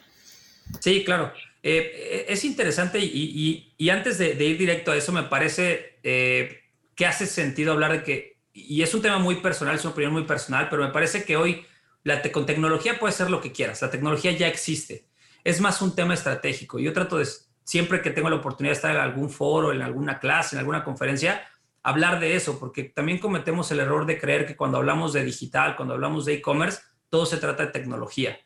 Sí, 0.80 1.04
claro. 1.04 1.32
Eh, 1.64 2.26
es 2.30 2.46
interesante 2.46 3.00
y, 3.00 3.90
antes 3.90 4.18
de, 4.18 4.34
ir 4.44 4.58
directo 4.58 4.92
a 4.92 4.96
eso, 4.96 5.12
me 5.12 5.24
parece 5.24 5.98
eh, 6.04 6.62
que 6.96 7.06
hace 7.06 7.26
sentido 7.26 7.74
hablar 7.74 7.92
de 7.92 8.04
que, 8.04 8.38
y 8.54 8.84
es 8.84 8.94
un 8.94 9.02
tema 9.02 9.18
muy 9.18 9.38
personal, 9.38 9.76
es 9.76 9.84
una 9.84 9.94
opinión 9.94 10.14
muy 10.14 10.26
personal, 10.26 10.68
pero 10.70 10.84
me 10.84 10.92
parece 10.92 11.24
que 11.24 11.38
hoy 11.38 11.66
la 12.04 12.22
con 12.32 12.46
tecnología 12.46 13.00
puede 13.00 13.14
ser 13.14 13.32
lo 13.32 13.42
que 13.42 13.52
quieras, 13.52 13.82
la 13.82 13.90
tecnología 13.90 14.32
ya 14.32 14.48
existe. 14.48 15.08
Es 15.44 15.60
más 15.60 15.82
un 15.82 15.96
tema 15.96 16.14
estratégico. 16.14 16.78
Yo 16.80 16.94
trato 16.94 17.18
de, 17.18 17.28
siempre 17.64 18.02
que 18.02 18.12
tengo 18.12 18.30
la 18.30 18.38
oportunidad 18.38 18.72
de 18.72 18.76
estar 18.76 18.92
en 18.92 19.02
algún 19.02 19.30
foro, 19.30 19.74
en 19.74 19.82
alguna 19.82 20.20
clase, 20.20 20.56
en 20.56 20.60
alguna 20.60 20.84
conferencia, 20.84 21.48
hablar 21.82 22.20
de 22.20 22.36
eso, 22.36 22.60
porque 22.60 22.84
también 22.84 23.18
cometemos 23.18 23.72
el 23.72 23.80
error 23.80 24.06
de 24.06 24.20
creer 24.20 24.46
que 24.46 24.56
cuando 24.56 24.78
hablamos 24.78 25.14
de 25.14 25.24
digital, 25.24 25.76
cuando 25.76 25.96
hablamos 25.96 26.26
de 26.26 26.36
e-commerce, 26.36 26.82
todo 27.10 27.26
se 27.26 27.38
trata 27.38 27.66
de 27.66 27.72
tecnología. 27.72 28.38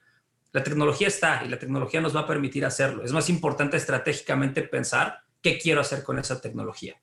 La 0.51 0.63
tecnología 0.63 1.07
está 1.07 1.43
y 1.45 1.49
la 1.49 1.59
tecnología 1.59 2.01
nos 2.01 2.15
va 2.15 2.21
a 2.21 2.27
permitir 2.27 2.65
hacerlo. 2.65 3.03
Es 3.03 3.11
más 3.11 3.29
importante 3.29 3.77
estratégicamente 3.77 4.63
pensar 4.63 5.21
qué 5.41 5.57
quiero 5.57 5.81
hacer 5.81 6.03
con 6.03 6.17
esa 6.17 6.41
tecnología. 6.41 6.99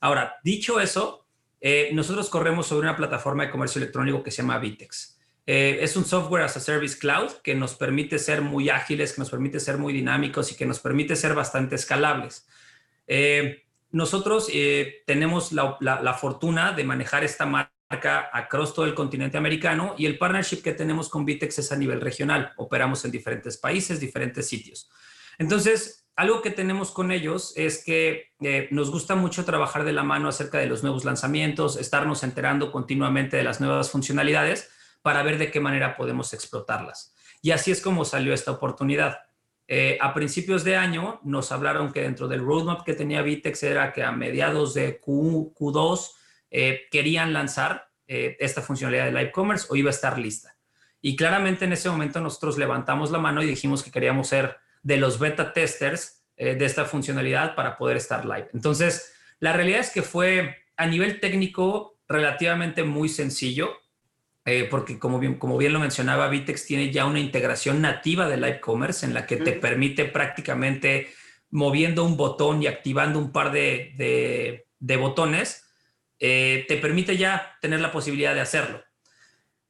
Ahora, 0.00 0.36
dicho 0.42 0.80
eso, 0.80 1.26
eh, 1.60 1.90
nosotros 1.92 2.28
corremos 2.28 2.66
sobre 2.66 2.88
una 2.88 2.96
plataforma 2.96 3.44
de 3.44 3.50
comercio 3.50 3.80
electrónico 3.80 4.22
que 4.22 4.30
se 4.30 4.42
llama 4.42 4.58
Vitex. 4.58 5.18
Eh, 5.46 5.78
es 5.80 5.96
un 5.96 6.04
software 6.04 6.42
as 6.42 6.56
a 6.56 6.60
service 6.60 6.98
cloud 6.98 7.32
que 7.42 7.54
nos 7.54 7.74
permite 7.74 8.18
ser 8.18 8.42
muy 8.42 8.68
ágiles, 8.68 9.12
que 9.12 9.20
nos 9.20 9.30
permite 9.30 9.60
ser 9.60 9.78
muy 9.78 9.92
dinámicos 9.92 10.50
y 10.52 10.56
que 10.56 10.66
nos 10.66 10.80
permite 10.80 11.16
ser 11.16 11.34
bastante 11.34 11.76
escalables. 11.76 12.46
Eh, 13.06 13.64
nosotros 13.92 14.50
tenemos 15.06 15.52
la, 15.52 16.18
fortuna 16.20 16.72
de 16.72 16.84
manejar 16.84 17.24
esta 17.24 17.46
marca 17.46 17.72
across 17.88 18.74
todo 18.74 18.84
el 18.84 18.94
continente 18.94 19.38
americano 19.38 19.94
y 19.96 20.06
el 20.06 20.18
partnership 20.18 20.62
que 20.62 20.72
tenemos 20.72 21.08
con 21.08 21.24
Vitex 21.24 21.58
es 21.58 21.72
a 21.72 21.76
nivel 21.76 22.00
regional. 22.00 22.52
Operamos 22.56 23.04
en 23.04 23.10
diferentes 23.10 23.56
países, 23.56 24.00
diferentes 24.00 24.48
sitios. 24.48 24.90
Entonces, 25.38 26.06
algo 26.16 26.40
que 26.40 26.50
tenemos 26.50 26.90
con 26.90 27.12
ellos 27.12 27.52
es 27.56 27.84
que 27.84 28.32
nos 28.70 28.90
gusta 28.90 29.14
mucho 29.14 29.44
trabajar 29.44 29.84
de 29.84 29.92
la 29.92 30.02
mano 30.02 30.28
acerca 30.28 30.58
de 30.58 30.66
los 30.66 30.82
nuevos 30.82 31.04
lanzamientos, 31.04 31.76
estarnos 31.76 32.22
enterando 32.22 32.72
continuamente 32.72 33.36
de 33.36 33.44
las 33.44 33.60
nuevas 33.60 33.90
funcionalidades 33.90 34.70
para 35.02 35.22
ver 35.22 35.38
de 35.38 35.50
qué 35.50 35.60
manera 35.60 35.96
podemos 35.96 36.32
explotarlas. 36.32 37.14
Y 37.42 37.50
así 37.50 37.70
es 37.70 37.80
como 37.80 38.04
salió 38.04 38.32
esta 38.32 38.50
oportunidad. 38.50 39.18
Eh, 39.68 39.98
a 40.00 40.14
principios 40.14 40.64
de 40.64 40.76
año 40.76 41.20
nos 41.22 41.52
hablaron 41.52 41.92
que 41.92 42.02
dentro 42.02 42.28
del 42.28 42.40
roadmap 42.40 42.82
que 42.84 42.94
tenía 42.94 43.22
Vitex 43.22 43.62
era 43.64 43.92
que 43.92 44.02
a 44.02 44.12
mediados 44.12 44.74
de 44.74 44.98
Q, 44.98 45.54
2 45.58 46.14
eh, 46.50 46.82
querían 46.90 47.32
lanzar 47.32 47.90
eh, 48.06 48.36
esta 48.40 48.62
funcionalidad 48.62 49.06
de 49.06 49.12
live 49.12 49.32
commerce 49.32 49.66
o 49.70 49.76
iba 49.76 49.90
a 49.90 49.94
estar 49.94 50.18
lista. 50.18 50.56
Y 51.00 51.16
claramente 51.16 51.64
en 51.64 51.72
ese 51.72 51.88
momento 51.88 52.20
nosotros 52.20 52.58
levantamos 52.58 53.10
la 53.10 53.18
mano 53.18 53.42
y 53.42 53.46
dijimos 53.46 53.82
que 53.82 53.90
queríamos 53.90 54.28
ser 54.28 54.56
de 54.82 54.96
los 54.96 55.18
beta 55.18 55.52
testers 55.52 56.24
de 56.36 56.64
esta 56.66 56.84
funcionalidad 56.84 57.54
para 57.54 57.78
poder 57.78 57.96
estar 57.96 58.26
live. 58.26 58.48
Entonces, 58.52 59.14
la 59.40 59.54
realidad 59.54 59.80
es 59.80 59.90
que 59.90 60.02
fue 60.02 60.54
a 60.76 60.86
nivel 60.86 61.20
técnico 61.20 61.98
relativamente 62.08 62.84
muy 62.84 63.08
sencillo. 63.08 63.76
Eh, 64.44 64.68
porque 64.70 64.98
como 64.98 65.18
bien, 65.18 65.38
como 65.38 65.58
bien 65.58 65.72
lo 65.72 65.80
mencionaba, 65.80 66.28
Vitex 66.28 66.66
tiene 66.66 66.92
ya 66.92 67.04
una 67.04 67.18
integración 67.18 67.80
nativa 67.80 68.28
de 68.28 68.36
Live 68.36 68.60
Commerce 68.60 69.04
en 69.04 69.12
la 69.12 69.26
que 69.26 69.38
te 69.38 69.52
permite 69.52 70.04
prácticamente 70.04 71.08
moviendo 71.50 72.04
un 72.04 72.16
botón 72.16 72.62
y 72.62 72.68
activando 72.68 73.18
un 73.18 73.32
par 73.32 73.50
de, 73.50 74.66
botones, 74.78 75.65
eh, 76.18 76.64
te 76.68 76.76
permite 76.76 77.16
ya 77.16 77.56
tener 77.60 77.80
la 77.80 77.92
posibilidad 77.92 78.34
de 78.34 78.40
hacerlo. 78.40 78.82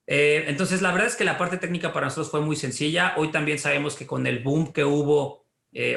Eh, 0.06 0.44
entonces, 0.48 0.82
la 0.82 0.92
verdad 0.92 1.08
es 1.08 1.16
que 1.16 1.24
la 1.24 1.38
parte 1.38 1.58
técnica 1.58 1.92
para 1.92 2.06
nosotros 2.06 2.30
fue 2.30 2.40
muy 2.40 2.56
sencilla. 2.56 3.14
Hoy 3.16 3.30
también 3.30 3.58
sabemos 3.58 3.96
que 3.96 4.06
con 4.06 4.26
el 4.26 4.40
boom 4.40 4.72
que 4.72 4.84
hubo, 4.84 5.46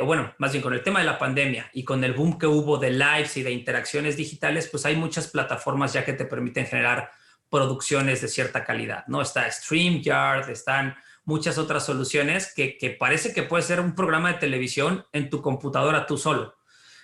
o 0.02 0.06
bueno, 0.06 0.34
más 0.40 0.52
bien 0.52 0.62
con 0.62 0.74
el 0.74 0.84
tema 0.84 1.00
de 1.00 1.06
la 1.06 1.18
pandemia 1.18 1.70
y 1.74 1.84
con 1.84 2.04
el 2.04 2.14
boom 2.14 2.38
que 2.38 2.48
hubo 2.48 2.78
de 2.78 2.92
lives 2.92 3.38
y 3.38 3.44
de 3.44 3.52
interacciones 3.52 4.18
digitales, 4.18 4.68
pues 4.68 4.86
hay 4.86 4.96
muchas 4.96 5.28
plataformas 5.28 5.94
ya 5.94 6.04
que 6.04 6.14
te 6.14 6.26
permiten 6.26 6.66
generar 6.66 7.12
producciones 7.50 8.22
de 8.22 8.28
cierta 8.28 8.64
calidad, 8.64 9.06
¿no? 9.08 9.22
Está 9.22 9.50
StreamYard, 9.50 10.50
están 10.50 10.96
muchas 11.26 11.58
otras 11.58 11.86
soluciones 11.86 12.54
que, 12.54 12.78
que, 12.78 12.92
parece 12.92 13.34
que 13.34 13.44
puede 13.44 13.64
ser 13.64 13.80
un 13.80 13.96
programa 13.96 14.34
de 14.34 14.40
televisión 14.40 15.06
en 15.14 15.30
tu 15.30 15.42
computadora 15.42 16.06
tú 16.06 16.18
solo. 16.18 16.56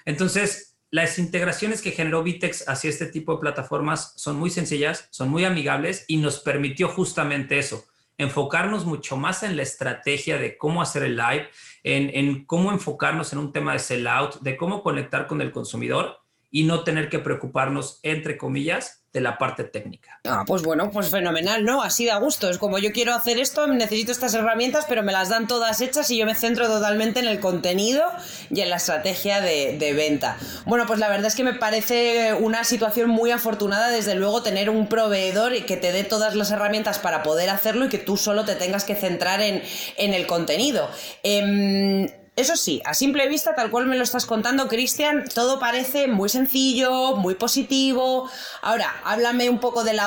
Entonces, 0.05 0.74
las 0.95 1.19
integraciones 1.19 1.81
que 1.81 1.91
generó 1.91 2.23
Vitex 2.23 2.69
hacia 2.69 2.89
este 2.89 3.07
tipo 3.07 3.33
de 3.33 3.41
plataformas 3.41 4.13
son 4.15 4.37
muy 4.37 4.49
sencillas, 4.49 5.09
son 5.11 5.27
muy 5.27 5.43
amigables 5.43 6.05
y 6.07 6.15
nos 6.15 6.39
permitió 6.39 6.87
justamente 6.87 7.59
eso, 7.59 7.83
enfocarnos 8.17 8.85
mucho 8.85 9.17
más 9.17 9.43
en 9.43 9.57
la 9.57 9.63
estrategia 9.63 10.37
de 10.37 10.57
cómo 10.57 10.81
hacer 10.81 11.03
el 11.03 11.17
live, 11.17 11.49
en, 11.83 12.11
en 12.15 12.45
cómo 12.45 12.71
enfocarnos 12.71 13.33
en 13.33 13.39
un 13.39 13.51
tema 13.51 13.73
de 13.73 13.79
sellout, 13.79 14.39
de 14.39 14.55
cómo 14.55 14.83
conectar 14.83 15.27
con 15.27 15.41
el 15.41 15.51
consumidor 15.51 16.17
y 16.49 16.63
no 16.63 16.85
tener 16.85 17.09
que 17.09 17.19
preocuparnos, 17.19 17.99
entre 18.01 18.37
comillas, 18.37 19.04
de 19.15 19.21
la 19.21 19.37
parte 19.37 19.63
técnica. 19.63 20.19
Ah, 20.25 20.43
pues 20.45 20.61
bueno, 20.61 20.91
pues 20.91 21.09
fenomenal, 21.09 21.63
¿no? 21.63 21.81
Así 21.81 22.05
da 22.05 22.17
gusto. 22.17 22.49
Es 22.49 22.57
como 22.57 22.79
yo 22.79 22.91
quiero 22.91 23.15
hacer 23.15 23.39
esto, 23.39 23.65
necesito 23.65 24.11
estas 24.11 24.33
herramientas, 24.33 24.85
pero 24.89 25.03
me 25.03 25.13
las 25.13 25.29
dan 25.29 25.47
todas 25.47 25.79
hechas 25.79 26.11
y 26.11 26.17
yo 26.17 26.25
me 26.25 26.35
centro 26.35 26.67
totalmente 26.67 27.21
en 27.21 27.27
el 27.27 27.39
contenido 27.39 28.03
y 28.49 28.59
en 28.59 28.69
la 28.69 28.75
estrategia 28.75 29.39
de, 29.39 29.93
venta. 29.95 30.35
Bueno, 30.65 30.85
pues 30.85 30.99
la 30.99 31.07
verdad 31.07 31.27
es 31.27 31.35
que 31.35 31.45
me 31.45 31.53
parece 31.53 32.33
una 32.33 32.65
situación 32.65 33.09
muy 33.09 33.31
afortunada, 33.31 33.87
desde 33.87 34.15
luego, 34.15 34.43
tener 34.43 34.69
un 34.69 34.87
proveedor 34.87 35.53
que 35.63 35.77
te 35.77 35.93
dé 35.93 36.03
todas 36.03 36.35
las 36.35 36.51
herramientas 36.51 36.99
para 36.99 37.23
poder 37.23 37.49
hacerlo 37.49 37.85
y 37.85 37.89
que 37.89 37.99
tú 37.99 38.17
solo 38.17 38.43
te 38.43 38.55
tengas 38.55 38.83
que 38.83 38.95
centrar 38.95 39.39
en, 39.39 39.63
en 39.95 40.13
el 40.13 40.27
contenido. 40.27 40.89
Eh, 41.23 42.24
eso 42.35 42.57
sí, 42.57 42.81
a 42.83 42.93
simple 42.93 43.29
vista, 43.29 43.55
tal 43.55 43.71
cual 43.71 43.85
me 43.85 43.95
lo 43.95 44.03
estás 44.03 44.25
contando, 44.25 44.67
Cristian, 44.67 45.23
todo 45.33 45.57
parece 45.57 46.07
muy 46.07 46.27
sencillo, 46.27 47.15
muy 47.15 47.35
positivo. 47.35 48.29
Ahora, 48.61 48.93
háblame 49.05 49.49
un 49.49 49.59
poco 49.59 49.85
del 49.85 50.01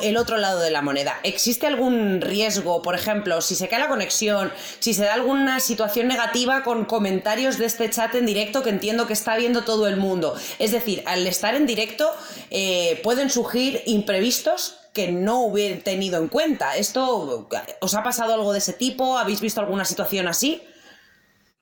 el 0.00 0.16
otro 0.16 0.36
lado 0.36 0.60
de 0.60 0.70
la 0.70 0.80
moneda. 0.80 1.18
¿Existe 1.24 1.66
algún 1.66 2.20
riesgo, 2.20 2.82
por 2.82 2.94
ejemplo, 2.94 3.40
si 3.40 3.56
se 3.56 3.66
cae 3.68 3.80
la 3.80 3.88
conexión, 3.88 4.52
si 4.78 4.94
se 4.94 5.02
da 5.02 5.14
alguna 5.14 5.58
situación 5.58 6.06
negativa 6.06 6.62
con 6.62 6.84
comentarios 6.84 7.58
de 7.58 7.66
este 7.66 7.90
chat 7.90 8.14
en 8.14 8.26
directo 8.26 8.62
que 8.62 8.70
entiendo 8.70 9.08
que 9.08 9.12
está 9.12 9.36
viendo 9.36 9.62
todo 9.62 9.88
el 9.88 9.96
mundo? 9.96 10.36
Es 10.60 10.70
decir, 10.70 11.02
al 11.06 11.26
estar 11.26 11.56
en 11.56 11.66
directo 11.66 12.08
eh, 12.50 13.00
pueden 13.02 13.28
surgir 13.28 13.82
imprevistos 13.86 14.76
que 14.92 15.10
no 15.10 15.40
hubiera 15.40 15.82
tenido 15.82 16.18
en 16.18 16.28
cuenta. 16.28 16.76
¿Esto 16.76 17.48
os 17.80 17.94
ha 17.94 18.02
pasado 18.04 18.34
algo 18.34 18.52
de 18.52 18.58
ese 18.58 18.72
tipo? 18.72 19.18
¿Habéis 19.18 19.40
visto 19.40 19.60
alguna 19.60 19.84
situación 19.84 20.28
así? 20.28 20.62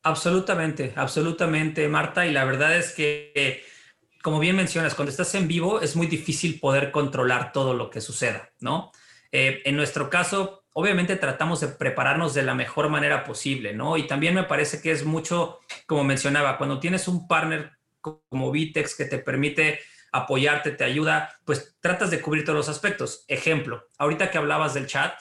Absolutamente, 0.03 0.93
absolutamente, 0.97 1.89
Marta. 1.89 2.27
Y 2.27 2.33
la 2.33 2.45
verdad 2.45 2.77
es 2.77 2.93
que, 2.95 3.63
como 4.23 4.39
bien 4.39 4.57
mencionas, 4.57 4.95
cuando 4.95 5.11
estás 5.11 5.35
en 5.35 5.49
vivo 5.49 5.81
es 5.81 5.97
muy 5.97 6.07
difícil 6.07 6.61
poder 6.61 6.91
controlar 6.91 7.53
todo 7.53 7.75
lo 7.75 7.91
que 7.91 8.01
suceda, 8.01 8.51
¿no? 8.61 8.93
Eh, 9.33 9.61
en 9.65 9.77
nuestro 9.77 10.09
caso, 10.09 10.65
obviamente 10.73 11.17
tratamos 11.17 11.61
de 11.61 11.69
prepararnos 11.69 12.33
de 12.35 12.43
la 12.43 12.55
mejor 12.55 12.89
manera 12.89 13.25
posible, 13.25 13.75
¿no? 13.75 13.97
Y 13.97 14.07
también 14.07 14.35
me 14.35 14.45
parece 14.45 14.81
que 14.81 14.93
es 14.93 15.05
mucho, 15.05 15.59
como 15.87 16.05
mencionaba, 16.05 16.57
cuando 16.57 16.81
tienes 16.81 17.09
un 17.09 17.27
partner 17.29 17.73
como 18.01 18.51
Vitex 18.51 18.95
que 18.95 19.05
te 19.05 19.19
permite 19.19 19.81
apoyarte, 20.13 20.71
te 20.71 20.85
ayuda, 20.85 21.39
pues 21.45 21.77
tratas 21.81 22.11
de 22.11 22.21
cubrir 22.23 22.45
todos 22.45 22.57
los 22.57 22.69
aspectos. 22.69 23.25
Ejemplo, 23.29 23.89
ahorita 23.99 24.31
que 24.31 24.39
hablabas 24.39 24.73
del 24.75 24.87
chat, 24.87 25.13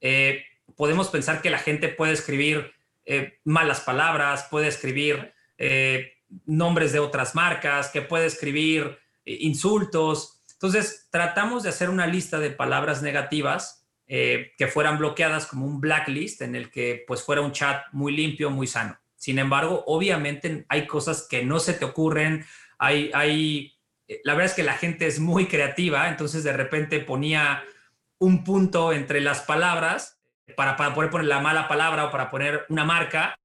eh, 0.00 0.44
podemos 0.76 1.08
pensar 1.10 1.42
que 1.42 1.50
la 1.50 1.58
gente 1.58 1.88
puede 1.88 2.12
escribir 2.12 2.72
eh, 3.14 3.40
malas 3.44 3.82
palabras, 3.82 4.46
puede 4.50 4.68
escribir 4.68 5.34
eh, 5.58 6.14
nombres 6.46 6.92
de 6.92 6.98
otras 6.98 7.34
marcas, 7.34 7.90
que 7.90 8.00
puede 8.00 8.24
escribir 8.24 8.98
eh, 9.26 9.36
insultos. 9.40 10.40
Entonces, 10.54 11.08
tratamos 11.10 11.62
de 11.62 11.68
hacer 11.68 11.90
una 11.90 12.06
lista 12.06 12.38
de 12.38 12.50
palabras 12.50 13.02
negativas 13.02 13.78
que 14.04 14.68
fueran 14.70 14.98
bloqueadas 14.98 15.46
como 15.46 15.64
un 15.64 15.80
blacklist 15.80 16.42
en 16.42 16.54
el 16.54 16.70
que 16.70 17.02
pues 17.06 17.22
fuera 17.22 17.40
un 17.40 17.52
chat 17.52 17.84
muy 17.92 18.14
limpio, 18.14 18.50
muy 18.50 18.66
sano. 18.66 18.98
Sin 19.16 19.38
embargo, 19.38 19.84
obviamente 19.86 20.66
hay 20.68 20.86
cosas 20.86 21.26
que 21.30 21.42
no 21.42 21.60
se 21.60 21.72
te 21.72 21.86
ocurren, 21.86 22.44
hay, 22.76 23.10
hay, 23.14 23.72
la 24.22 24.34
verdad 24.34 24.50
es 24.50 24.54
que 24.54 24.64
la 24.64 24.74
gente 24.74 25.06
es 25.06 25.18
muy 25.18 25.46
creativa, 25.46 26.10
entonces 26.10 26.44
de 26.44 26.52
repente 26.52 27.00
ponía 27.00 27.64
un 28.18 28.44
punto 28.44 28.92
entre 28.92 29.22
las 29.22 29.40
palabras 29.40 30.11
para, 30.56 30.76
para 30.76 30.94
poner 30.94 31.26
la 31.26 31.40
mala 31.40 31.68
palabra 31.68 32.06
o 32.06 32.10
para 32.10 32.30
poner 32.30 32.66
una 32.68 32.84
marca, 32.84 33.36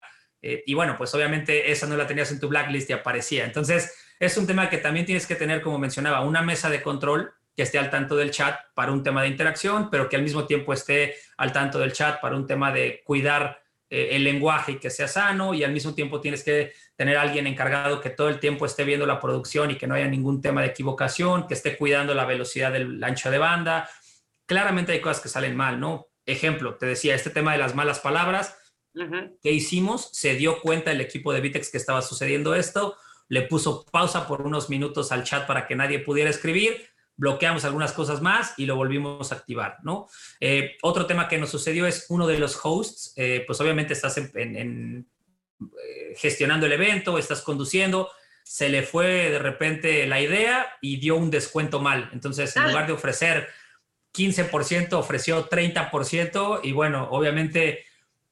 eh, 0.41 0.63
y 0.65 0.73
bueno, 0.73 0.95
pues 0.97 1.13
obviamente 1.13 1.71
esa 1.71 1.87
no 1.87 1.97
la 1.97 2.07
tenías 2.07 2.31
en 2.31 2.39
tu 2.39 2.47
blacklist 2.47 2.89
y 2.89 2.93
aparecía. 2.93 3.45
Entonces, 3.45 3.93
es 4.19 4.37
un 4.37 4.47
tema 4.47 4.69
que 4.69 4.77
también 4.77 5.05
tienes 5.05 5.25
que 5.27 5.35
tener, 5.35 5.61
como 5.61 5.79
mencionaba, 5.79 6.21
una 6.21 6.41
mesa 6.41 6.69
de 6.69 6.81
control 6.81 7.33
que 7.55 7.63
esté 7.63 7.79
al 7.79 7.89
tanto 7.89 8.15
del 8.15 8.31
chat 8.31 8.55
para 8.75 8.91
un 8.91 9.03
tema 9.03 9.23
de 9.23 9.29
interacción, 9.29 9.89
pero 9.89 10.07
que 10.07 10.15
al 10.15 10.21
mismo 10.21 10.45
tiempo 10.45 10.73
esté 10.73 11.15
al 11.37 11.51
tanto 11.51 11.79
del 11.79 11.91
chat 11.91 12.21
para 12.21 12.35
un 12.35 12.45
tema 12.45 12.71
de 12.71 13.01
cuidar 13.03 13.59
eh, 13.89 14.09
el 14.11 14.23
lenguaje 14.23 14.73
y 14.73 14.79
que 14.79 14.89
sea 14.89 15.07
sano, 15.07 15.53
y 15.53 15.63
al 15.63 15.71
mismo 15.71 15.95
tiempo 15.95 16.21
tienes 16.21 16.43
que 16.43 16.73
tener 16.95 17.17
alguien 17.17 17.47
encargado 17.47 17.99
que 17.99 18.11
todo 18.11 18.29
el 18.29 18.39
tiempo 18.39 18.65
esté 18.65 18.83
viendo 18.83 19.05
la 19.05 19.19
producción 19.19 19.71
y 19.71 19.75
que 19.75 19.87
no 19.87 19.95
haya 19.95 20.07
ningún 20.07 20.41
tema 20.41 20.61
de 20.61 20.67
equivocación, 20.67 21.47
que 21.47 21.53
esté 21.55 21.77
cuidando 21.77 22.13
la 22.13 22.25
velocidad 22.25 22.71
del 22.71 23.03
ancho 23.03 23.31
de 23.31 23.37
banda. 23.37 23.89
Claramente 24.45 24.91
hay 24.91 25.01
cosas 25.01 25.21
que 25.21 25.29
salen 25.29 25.55
mal, 25.55 25.79
¿no? 25.79 26.07
Ejemplo, 26.27 26.75
te 26.75 26.85
decía, 26.85 27.15
este 27.15 27.29
tema 27.29 27.53
de 27.53 27.57
las 27.57 27.73
malas 27.73 27.99
palabras, 27.99 28.55
¿qué 29.41 29.51
hicimos? 29.51 30.09
Se 30.11 30.35
dio 30.35 30.61
cuenta 30.61 30.91
el 30.91 31.01
equipo 31.01 31.31
de 31.31 31.39
Vitex 31.41 31.71
que 31.71 31.77
estaba 31.77 32.01
sucediendo 32.01 32.53
esto, 32.53 32.97
le 33.29 33.43
puso 33.43 33.85
pausa 33.85 34.27
por 34.27 34.41
unos 34.41 34.69
minutos 34.69 35.11
al 35.13 35.23
chat 35.23 35.47
para 35.47 35.65
que 35.65 35.75
nadie 35.75 35.99
pudiera 35.99 36.29
escribir, 36.29 36.85
bloqueamos 37.15 37.63
algunas 37.63 37.93
cosas 37.93 38.21
más 38.21 38.53
y 38.57 38.65
lo 38.65 38.75
volvimos 38.75 39.31
a 39.31 39.35
activar, 39.35 39.77
¿no? 39.83 40.09
Eh, 40.41 40.77
otro 40.81 41.05
tema 41.05 41.29
que 41.29 41.37
nos 41.37 41.49
sucedió 41.49 41.87
es 41.87 42.05
uno 42.09 42.27
de 42.27 42.39
los 42.39 42.59
hosts, 42.61 43.13
eh, 43.15 43.43
pues 43.47 43.59
obviamente 43.61 43.93
estás 43.93 44.17
en, 44.17 45.07
eh, 45.59 46.13
gestionando 46.17 46.65
el 46.65 46.73
evento, 46.73 47.17
estás 47.17 47.41
conduciendo, 47.41 48.09
se 48.43 48.67
le 48.67 48.83
fue 48.83 49.31
de 49.31 49.39
repente 49.39 50.05
la 50.07 50.21
idea 50.21 50.67
y 50.81 50.97
dio 50.97 51.15
un 51.15 51.31
descuento 51.31 51.79
mal. 51.79 52.09
Entonces, 52.11 52.55
en 52.57 52.63
ah. 52.63 52.67
lugar 52.67 52.87
de 52.87 52.93
ofrecer 52.93 53.47
15%, 54.17 54.93
ofreció 54.93 55.47
30% 55.47 56.61
y 56.63 56.71
bueno, 56.71 57.07
obviamente 57.11 57.85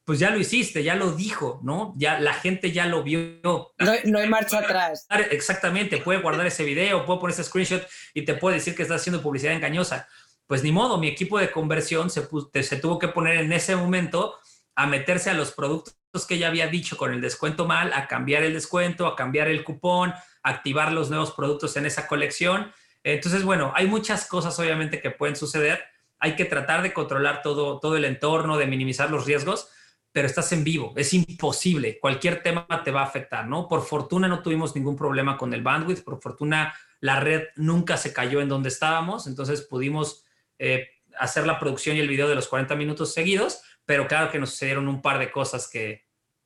pues 0.06 0.20
ya 0.20 0.30
lo 0.30 0.40
hiciste, 0.40 0.84
ya 0.84 0.96
lo 0.96 1.12
dijo, 1.14 1.60
¿no? 1.64 1.94
Ya 1.98 2.20
la 2.20 2.34
gente 2.36 2.72
ya 2.72 2.86
lo 2.86 3.02
vio. 3.02 3.42
No, 3.44 4.20
hay 4.20 4.30
marcha 4.30 4.60
atrás. 4.60 5.08
Exactamente, 5.32 5.98
puede 5.98 6.22
guardar 6.22 6.46
ese 6.46 6.64
video, 6.64 7.06
puede 7.06 7.20
poner 7.20 7.34
ese 7.34 7.44
screenshot 7.44 7.86
y 8.14 8.22
te 8.22 8.36
puede 8.36 8.58
decir 8.58 8.76
que 8.76 8.84
está 8.84 8.96
haciendo 8.96 9.24
publicidad 9.24 9.54
engañosa. 9.54 10.08
Pues 10.46 10.64
ni 10.64 10.72
modo, 10.72 11.00
mi 11.00 11.08
equipo 11.08 11.40
de 11.40 11.50
conversión 11.50 12.12
se, 12.12 12.28
se 12.64 12.76
tuvo 12.78 13.00
que 13.00 13.08
poner 13.08 13.38
en 13.38 13.52
ese 13.52 13.76
momento 13.76 14.36
a 14.76 14.86
meterse 14.86 15.32
a 15.32 15.34
los 15.34 15.52
productos 15.52 15.96
que 16.28 16.38
ya 16.38 16.50
había 16.50 16.68
dicho 16.68 16.98
con 16.98 17.12
el 17.12 17.20
descuento 17.20 17.66
mal, 17.66 17.92
a 17.92 18.08
cambiar 18.08 18.44
el 18.44 18.54
descuento, 18.54 19.08
a 19.08 19.16
cambiar 19.16 19.48
el 19.48 19.64
cupón, 19.64 20.14
activar 20.44 20.92
los 20.92 21.10
nuevos 21.10 21.32
productos 21.32 21.76
en 21.78 21.88
esa 21.88 22.08
colección. 22.08 22.72
Entonces, 23.14 23.44
bueno, 23.44 23.72
hay 23.76 23.86
muchas 23.86 24.28
cosas 24.28 24.58
obviamente 24.60 25.00
que 25.00 25.12
pueden 25.12 25.36
suceder. 25.36 25.84
Hay 26.18 26.36
que 26.36 26.44
tratar 26.44 26.82
de 26.82 26.92
controlar 26.92 27.44
todo, 27.44 27.80
todo 27.80 27.98
el 27.98 28.04
entorno, 28.04 28.58
de 28.58 28.66
minimizar 28.66 29.12
los 29.12 29.28
riesgos, 29.28 29.70
pero 30.12 30.26
estás 30.26 30.52
en 30.54 30.64
vivo, 30.64 30.94
es 30.96 31.14
imposible, 31.14 32.00
cualquier 32.00 32.42
tema 32.42 32.66
te 32.86 32.92
va 32.92 33.02
a 33.02 33.06
afectar, 33.06 33.46
¿no? 33.48 33.68
Por 33.68 33.86
fortuna 33.86 34.30
no 34.30 34.42
tuvimos 34.42 34.74
ningún 34.74 34.96
problema 34.96 35.38
con 35.38 35.54
el 35.54 35.62
bandwidth, 35.62 36.06
por 36.06 36.22
fortuna 36.22 36.74
la 37.02 37.20
red 37.20 37.50
nunca 37.58 37.98
se 37.98 38.14
cayó 38.14 38.40
en 38.40 38.48
donde 38.48 38.70
estábamos, 38.70 39.28
entonces 39.28 39.62
pudimos 39.64 40.24
eh, 40.58 40.88
hacer 41.20 41.46
la 41.46 41.60
producción 41.60 41.98
y 41.98 42.00
el 42.00 42.08
video 42.08 42.30
de 42.30 42.36
los 42.36 42.48
40 42.48 42.76
minutos 42.76 43.14
seguidos, 43.14 43.62
pero 43.86 44.08
claro 44.08 44.32
que 44.32 44.40
nos 44.40 44.52
sucedieron 44.52 44.88
un 44.88 45.02
par 45.02 45.20
de 45.20 45.32
cosas 45.32 45.70
que, 45.70 46.05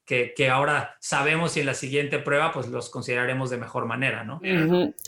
que, 0.09 0.49
ahora 0.49 0.97
sabemos 0.99 1.55
y 1.55 1.59
en 1.59 1.67
la 1.67 1.75
siguiente 1.75 2.17
prueba 2.17 2.51
pues 2.51 2.67
los 2.67 2.89
consideraremos 2.89 3.51
de 3.51 3.57
mejor 3.57 3.85
manera, 3.85 4.23
¿no? 4.23 4.41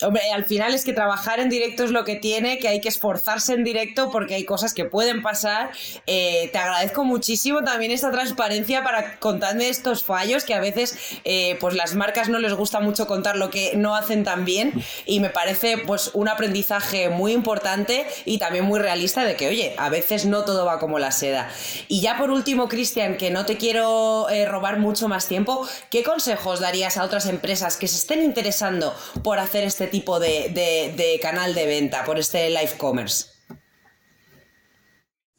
Hombre, 0.03 0.21
al 0.31 0.45
final 0.45 0.75
es 0.75 0.85
que 0.85 0.93
trabajar 0.93 1.39
en 1.39 1.49
directo 1.49 1.83
es 1.83 1.89
lo 1.89 2.03
que 2.03 2.17
tiene, 2.17 2.59
que 2.59 2.67
hay 2.67 2.81
que 2.81 2.89
esforzarse 2.89 3.53
en 3.53 3.63
directo 3.63 4.11
porque 4.11 4.35
hay 4.35 4.45
cosas 4.45 4.75
que 4.75 4.85
pueden 4.85 5.23
pasar. 5.23 5.71
Eh, 6.05 6.49
te 6.51 6.57
agradezco 6.59 7.03
muchísimo 7.03 7.63
también 7.63 7.91
esta 7.91 8.11
transparencia 8.11 8.83
para 8.83 9.17
contarme 9.17 9.69
estos 9.69 10.03
fallos 10.03 10.43
que 10.43 10.53
a 10.53 10.59
veces 10.59 11.19
eh, 11.23 11.57
pues 11.59 11.73
las 11.73 11.95
marcas 11.95 12.29
no 12.29 12.37
les 12.37 12.53
gusta 12.53 12.79
mucho 12.79 13.07
contar 13.07 13.37
lo 13.37 13.49
que 13.49 13.73
no 13.75 13.95
hacen 13.95 14.23
tan 14.23 14.45
bien 14.45 14.71
y 15.07 15.19
me 15.19 15.31
parece 15.31 15.79
pues 15.79 16.11
un 16.13 16.27
aprendizaje 16.27 17.09
muy 17.09 17.31
importante 17.31 18.05
y 18.25 18.37
también 18.37 18.65
muy 18.65 18.79
realista 18.79 19.23
de 19.23 19.35
que 19.35 19.47
oye, 19.47 19.73
a 19.79 19.89
veces 19.89 20.27
no 20.27 20.45
todo 20.45 20.63
va 20.63 20.77
como 20.77 20.99
la 20.99 21.11
seda. 21.11 21.49
Y 21.87 22.01
ya 22.01 22.19
por 22.19 22.29
último, 22.29 22.69
Cristian, 22.69 23.17
que 23.17 23.31
no 23.31 23.47
te 23.47 23.57
quiero 23.57 24.29
eh, 24.29 24.45
robar 24.45 24.77
mucho 24.77 24.90
mucho 24.91 25.07
más 25.07 25.29
tiempo, 25.29 25.65
¿qué 25.89 26.03
consejos 26.03 26.59
darías 26.59 26.97
a 26.97 27.05
otras 27.05 27.25
empresas 27.25 27.77
que 27.77 27.87
se 27.87 27.95
estén 27.95 28.21
interesando 28.21 28.93
por 29.23 29.39
hacer 29.39 29.63
este 29.63 29.87
tipo 29.87 30.19
de, 30.19 31.17
canal 31.21 31.55
de 31.55 31.65
venta, 31.65 32.03
por 32.03 32.19
este 32.19 32.49
live 32.49 32.73
commerce? 32.77 33.27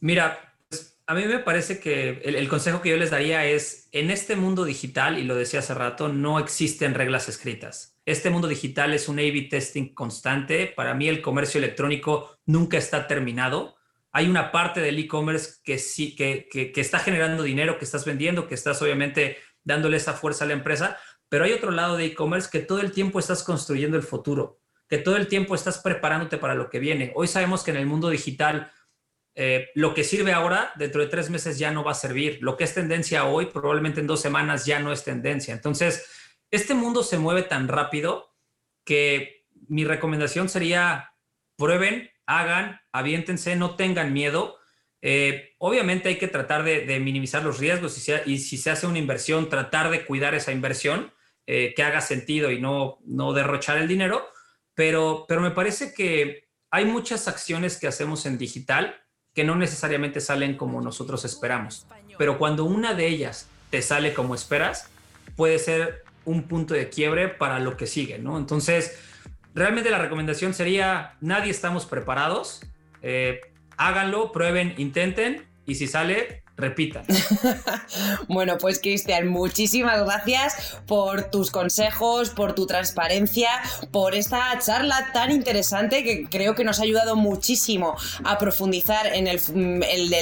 Mira, 0.01 0.57
pues, 0.71 0.99
a 1.07 1.15
mí 1.15 1.27
me 1.27 1.39
parece 1.39 1.81
que 1.81 2.23
el, 2.25 2.49
consejo 2.49 2.81
que 2.81 2.89
yo 2.89 2.97
les 2.97 3.11
daría 3.11 3.45
es, 3.45 3.91
en 3.93 4.11
este 4.11 4.37
mundo 4.37 4.65
digital, 4.65 5.19
y 5.19 5.25
lo 5.25 5.35
decía 5.35 5.61
hace 5.61 5.75
rato, 5.75 6.09
no 6.09 6.39
existen 6.39 6.95
reglas 6.95 7.29
escritas. 7.29 8.01
Este 8.07 8.31
mundo 8.31 8.49
digital 8.49 8.95
es 8.95 9.07
un 9.07 9.19
A-B 9.19 9.49
testing 9.51 9.93
constante. 9.93 10.67
Para 10.67 10.95
mí 10.95 11.09
el 11.09 11.21
comercio 11.21 11.59
electrónico 11.59 12.39
nunca 12.47 12.79
está 12.79 13.07
terminado 13.07 13.77
hay 14.13 14.29
una 14.29 14.53
parte 14.53 14.81
del 14.81 14.99
e-commerce 14.99 15.61
que 15.65 15.79
sí, 15.79 16.15
que, 16.15 16.49
que, 16.51 16.73
está 16.81 16.99
generando 16.99 17.43
dinero, 17.43 17.79
que 17.79 17.85
estás 17.85 18.05
vendiendo, 18.05 18.47
que 18.47 18.55
estás 18.55 18.81
obviamente 18.83 19.39
dándole 19.65 19.97
esa 19.97 20.13
fuerza 20.13 20.45
a 20.45 20.49
la 20.49 20.53
empresa, 20.53 20.99
pero 21.29 21.45
hay 21.45 21.53
otro 21.53 21.71
lado 21.71 21.97
de 21.97 22.07
e-commerce 22.07 22.51
que 22.53 22.61
todo 22.61 22.81
el 22.81 22.93
tiempo 22.93 23.19
estás 23.19 23.43
construyendo 23.43 23.97
el 23.97 24.03
futuro, 24.03 24.61
que 24.87 24.99
todo 24.99 25.17
el 25.17 25.29
tiempo 25.29 25.55
estás 25.55 25.79
preparándote 25.79 26.37
para 26.37 26.55
lo 26.55 26.69
que 26.69 26.79
viene. 26.79 27.13
Hoy 27.15 27.27
sabemos 27.27 27.65
que 27.65 27.71
en 27.71 27.79
el 27.79 27.87
mundo 27.87 28.11
digital 28.11 28.71
eh, 29.35 29.71
lo 29.75 29.95
que 29.95 30.05
sirve 30.05 30.33
ahora, 30.33 30.73
dentro 30.77 31.01
de 31.01 31.09
tres 31.09 31.31
meses 31.31 31.59
ya 31.59 31.71
no 31.71 31.85
va 31.85 31.93
a 31.93 31.95
servir. 31.95 32.39
Lo 32.43 32.57
que 32.57 32.65
es 32.65 32.75
tendencia 32.75 33.25
hoy, 33.25 33.47
probablemente 33.47 34.01
en 34.01 34.07
dos 34.07 34.21
semanas 34.21 34.67
ya 34.67 34.79
no 34.79 34.93
es 34.93 35.05
tendencia. 35.05 35.55
Entonces, 35.55 36.07
este 36.51 36.75
mundo 36.75 37.03
se 37.03 37.19
mueve 37.19 37.43
tan 37.43 37.69
rápido 37.69 38.35
que 38.85 39.47
mi 39.69 39.85
recomendación 39.85 40.49
sería 40.51 41.15
prueben, 41.57 42.11
hagan, 42.27 42.81
aviéntense, 42.93 43.57
no 43.57 43.77
tengan 43.77 44.13
miedo. 44.13 44.57
Eh, 45.01 45.55
obviamente 45.59 46.09
hay 46.09 46.17
que 46.17 46.29
tratar 46.29 46.63
de, 46.63 47.01
minimizar 47.01 47.43
los 47.43 47.59
riesgos 47.59 47.97
y, 48.27 48.39
si 48.39 48.57
se 48.57 48.71
hace 48.71 48.87
una 48.87 48.99
inversión, 48.99 49.49
tratar 49.49 49.91
de 49.91 50.05
cuidar 50.05 50.35
esa 50.35 50.53
inversión, 50.53 51.13
eh, 51.47 51.75
que 51.75 51.83
haga 51.83 52.01
sentido 52.01 52.51
y 52.53 52.61
no, 52.61 52.99
no 53.05 53.33
derrochar 53.33 53.79
el 53.79 53.89
dinero, 53.89 54.29
pero, 54.75 55.25
pero 55.27 55.41
me 55.41 55.51
parece 55.51 55.93
que 55.93 56.49
hay 56.71 56.85
muchas 56.85 57.27
acciones 57.27 57.77
que 57.79 57.89
hacemos 57.89 58.27
en 58.27 58.39
digital 58.39 59.03
que 59.35 59.45
no 59.45 59.57
necesariamente 59.57 60.21
salen 60.21 60.57
como 60.57 60.81
nosotros 60.81 61.25
esperamos, 61.25 61.87
pero 62.17 62.39
cuando 62.39 62.65
una 62.65 62.95
de 62.95 63.09
ellas 63.09 63.49
te 63.71 63.83
sale 63.83 64.15
como 64.15 64.35
esperas, 64.35 64.89
puede 65.37 65.59
ser 65.59 66.05
un 66.25 66.45
punto 66.45 66.75
de 66.75 66.89
quiebre 66.89 67.29
para 67.29 67.59
lo 67.59 67.77
que 67.77 67.87
sigue, 67.87 68.19
¿no? 68.19 68.39
Entonces, 68.39 68.99
realmente 69.55 69.91
la 69.91 69.99
recomendación 69.99 70.55
sería, 70.55 71.17
nadie 71.21 71.51
estamos 71.51 71.87
preparados, 71.87 72.63
eh, 73.03 73.41
háganlo, 73.77 74.33
prueben, 74.33 74.75
intenten 74.79 75.47
y 75.67 75.75
si 75.77 75.87
sale, 75.87 76.42
repitan. 76.57 77.05
bueno, 78.29 78.59
pues 78.59 78.79
Cristian, 78.79 79.29
muchísimas 79.29 80.05
gracias 80.05 80.77
por 80.87 81.31
tus 81.31 81.51
consejos, 81.51 82.31
por 82.31 82.55
tu 82.55 82.67
transparencia, 82.67 83.49
por 83.91 84.15
esta 84.15 84.59
charla 84.59 85.11
tan 85.13 85.31
interesante 85.31 86.05
que 86.05 86.27
creo 86.29 86.55
que 86.55 86.65
nos 86.65 86.81
ha 86.81 86.83
ayudado 86.83 87.17
muchísimo 87.17 87.97
a 88.25 88.39
profundizar 88.39 89.07
en 89.07 89.27
el, 89.27 89.39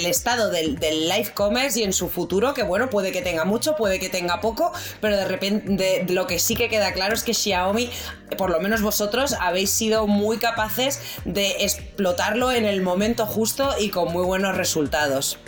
estado 0.06 0.50
del, 0.50 0.78
live 0.80 1.32
commerce 1.34 1.80
y 1.80 1.82
en 1.82 1.92
su 1.92 2.08
futuro, 2.08 2.54
que 2.54 2.62
bueno, 2.62 2.90
puede 2.90 3.12
que 3.12 3.22
tenga 3.22 3.44
mucho, 3.44 3.74
puede 3.76 3.98
que 3.98 4.08
tenga 4.08 4.40
poco, 4.40 4.72
pero 5.00 5.16
de 5.16 5.26
repente 5.26 6.06
lo 6.08 6.26
que 6.26 6.38
sí 6.38 6.54
que 6.54 6.68
queda 6.68 6.92
claro 6.92 7.14
es 7.14 7.24
que 7.24 7.34
Xiaomi, 7.34 7.90
por 8.38 8.50
lo 8.50 8.60
menos 8.60 8.82
vosotros, 8.82 9.34
habéis 9.40 9.70
sido 9.70 10.06
muy 10.06 10.38
capaces 10.38 11.00
de 11.24 11.64
explotarlo 11.64 12.52
en 12.52 12.64
el 12.64 12.82
momento 12.82 13.26
justo 13.26 13.74
y 13.78 13.90
con 13.90 14.12
muy 14.12 14.24
buenos 14.24 14.56
resultados. 14.56 15.38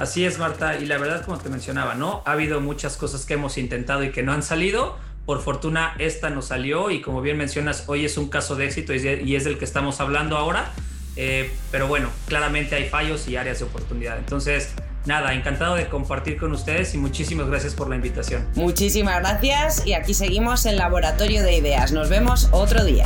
Así 0.00 0.24
es, 0.24 0.38
Marta, 0.38 0.78
y 0.78 0.86
la 0.86 0.96
verdad, 0.96 1.22
como 1.26 1.36
te 1.36 1.50
mencionaba, 1.50 1.94
¿no? 1.94 2.22
Ha 2.24 2.32
habido 2.32 2.62
muchas 2.62 2.96
cosas 2.96 3.26
que 3.26 3.34
hemos 3.34 3.58
intentado 3.58 4.02
y 4.02 4.12
que 4.12 4.22
no 4.22 4.32
han 4.32 4.42
salido. 4.42 4.96
Por 5.26 5.42
fortuna, 5.42 5.94
esta 5.98 6.30
nos 6.30 6.46
salió 6.46 6.90
y 6.90 7.02
como 7.02 7.20
bien 7.20 7.36
mencionas, 7.36 7.84
hoy 7.86 8.06
es 8.06 8.16
un 8.16 8.30
caso 8.30 8.56
de 8.56 8.64
éxito 8.64 8.94
y 8.94 9.36
es 9.36 9.44
del 9.44 9.58
que 9.58 9.66
estamos 9.66 10.00
hablando 10.00 10.38
ahora. 10.38 10.72
Eh, 11.16 11.52
pero 11.70 11.86
bueno, 11.86 12.08
claramente 12.26 12.76
hay 12.76 12.88
fallos 12.88 13.28
y 13.28 13.36
áreas 13.36 13.58
de 13.58 13.66
oportunidad. 13.66 14.16
Entonces, 14.16 14.70
nada, 15.04 15.34
encantado 15.34 15.74
de 15.74 15.86
compartir 15.88 16.38
con 16.38 16.52
ustedes 16.52 16.94
y 16.94 16.98
muchísimas 16.98 17.48
gracias 17.48 17.74
por 17.74 17.90
la 17.90 17.96
invitación. 17.96 18.48
Muchísimas 18.54 19.20
gracias 19.20 19.86
y 19.86 19.92
aquí 19.92 20.14
seguimos 20.14 20.64
en 20.64 20.78
Laboratorio 20.78 21.42
de 21.42 21.58
Ideas. 21.58 21.92
Nos 21.92 22.08
vemos 22.08 22.48
otro 22.52 22.86
día. 22.86 23.04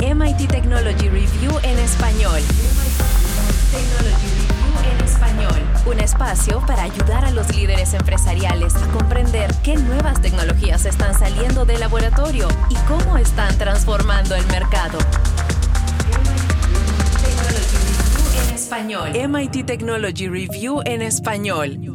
MIT 0.00 0.50
Technology 0.50 1.08
Review 1.08 1.58
en 1.62 1.78
español. 1.78 2.40
MIT 2.42 3.70
Technology 3.72 4.26
Review 4.36 4.51
español. 5.04 5.60
Un 5.86 6.00
espacio 6.00 6.64
para 6.66 6.82
ayudar 6.82 7.24
a 7.24 7.30
los 7.30 7.54
líderes 7.54 7.94
empresariales 7.94 8.74
a 8.76 8.86
comprender 8.88 9.52
qué 9.62 9.76
nuevas 9.76 10.20
tecnologías 10.20 10.84
están 10.86 11.18
saliendo 11.18 11.64
del 11.64 11.80
laboratorio 11.80 12.48
y 12.70 12.74
cómo 12.86 13.16
están 13.16 13.56
transformando 13.58 14.34
el 14.34 14.46
mercado. 14.46 14.98
MIT 19.28 19.66
Technology 19.66 20.28
Review 20.28 20.80
en 20.84 21.02
español. 21.02 21.91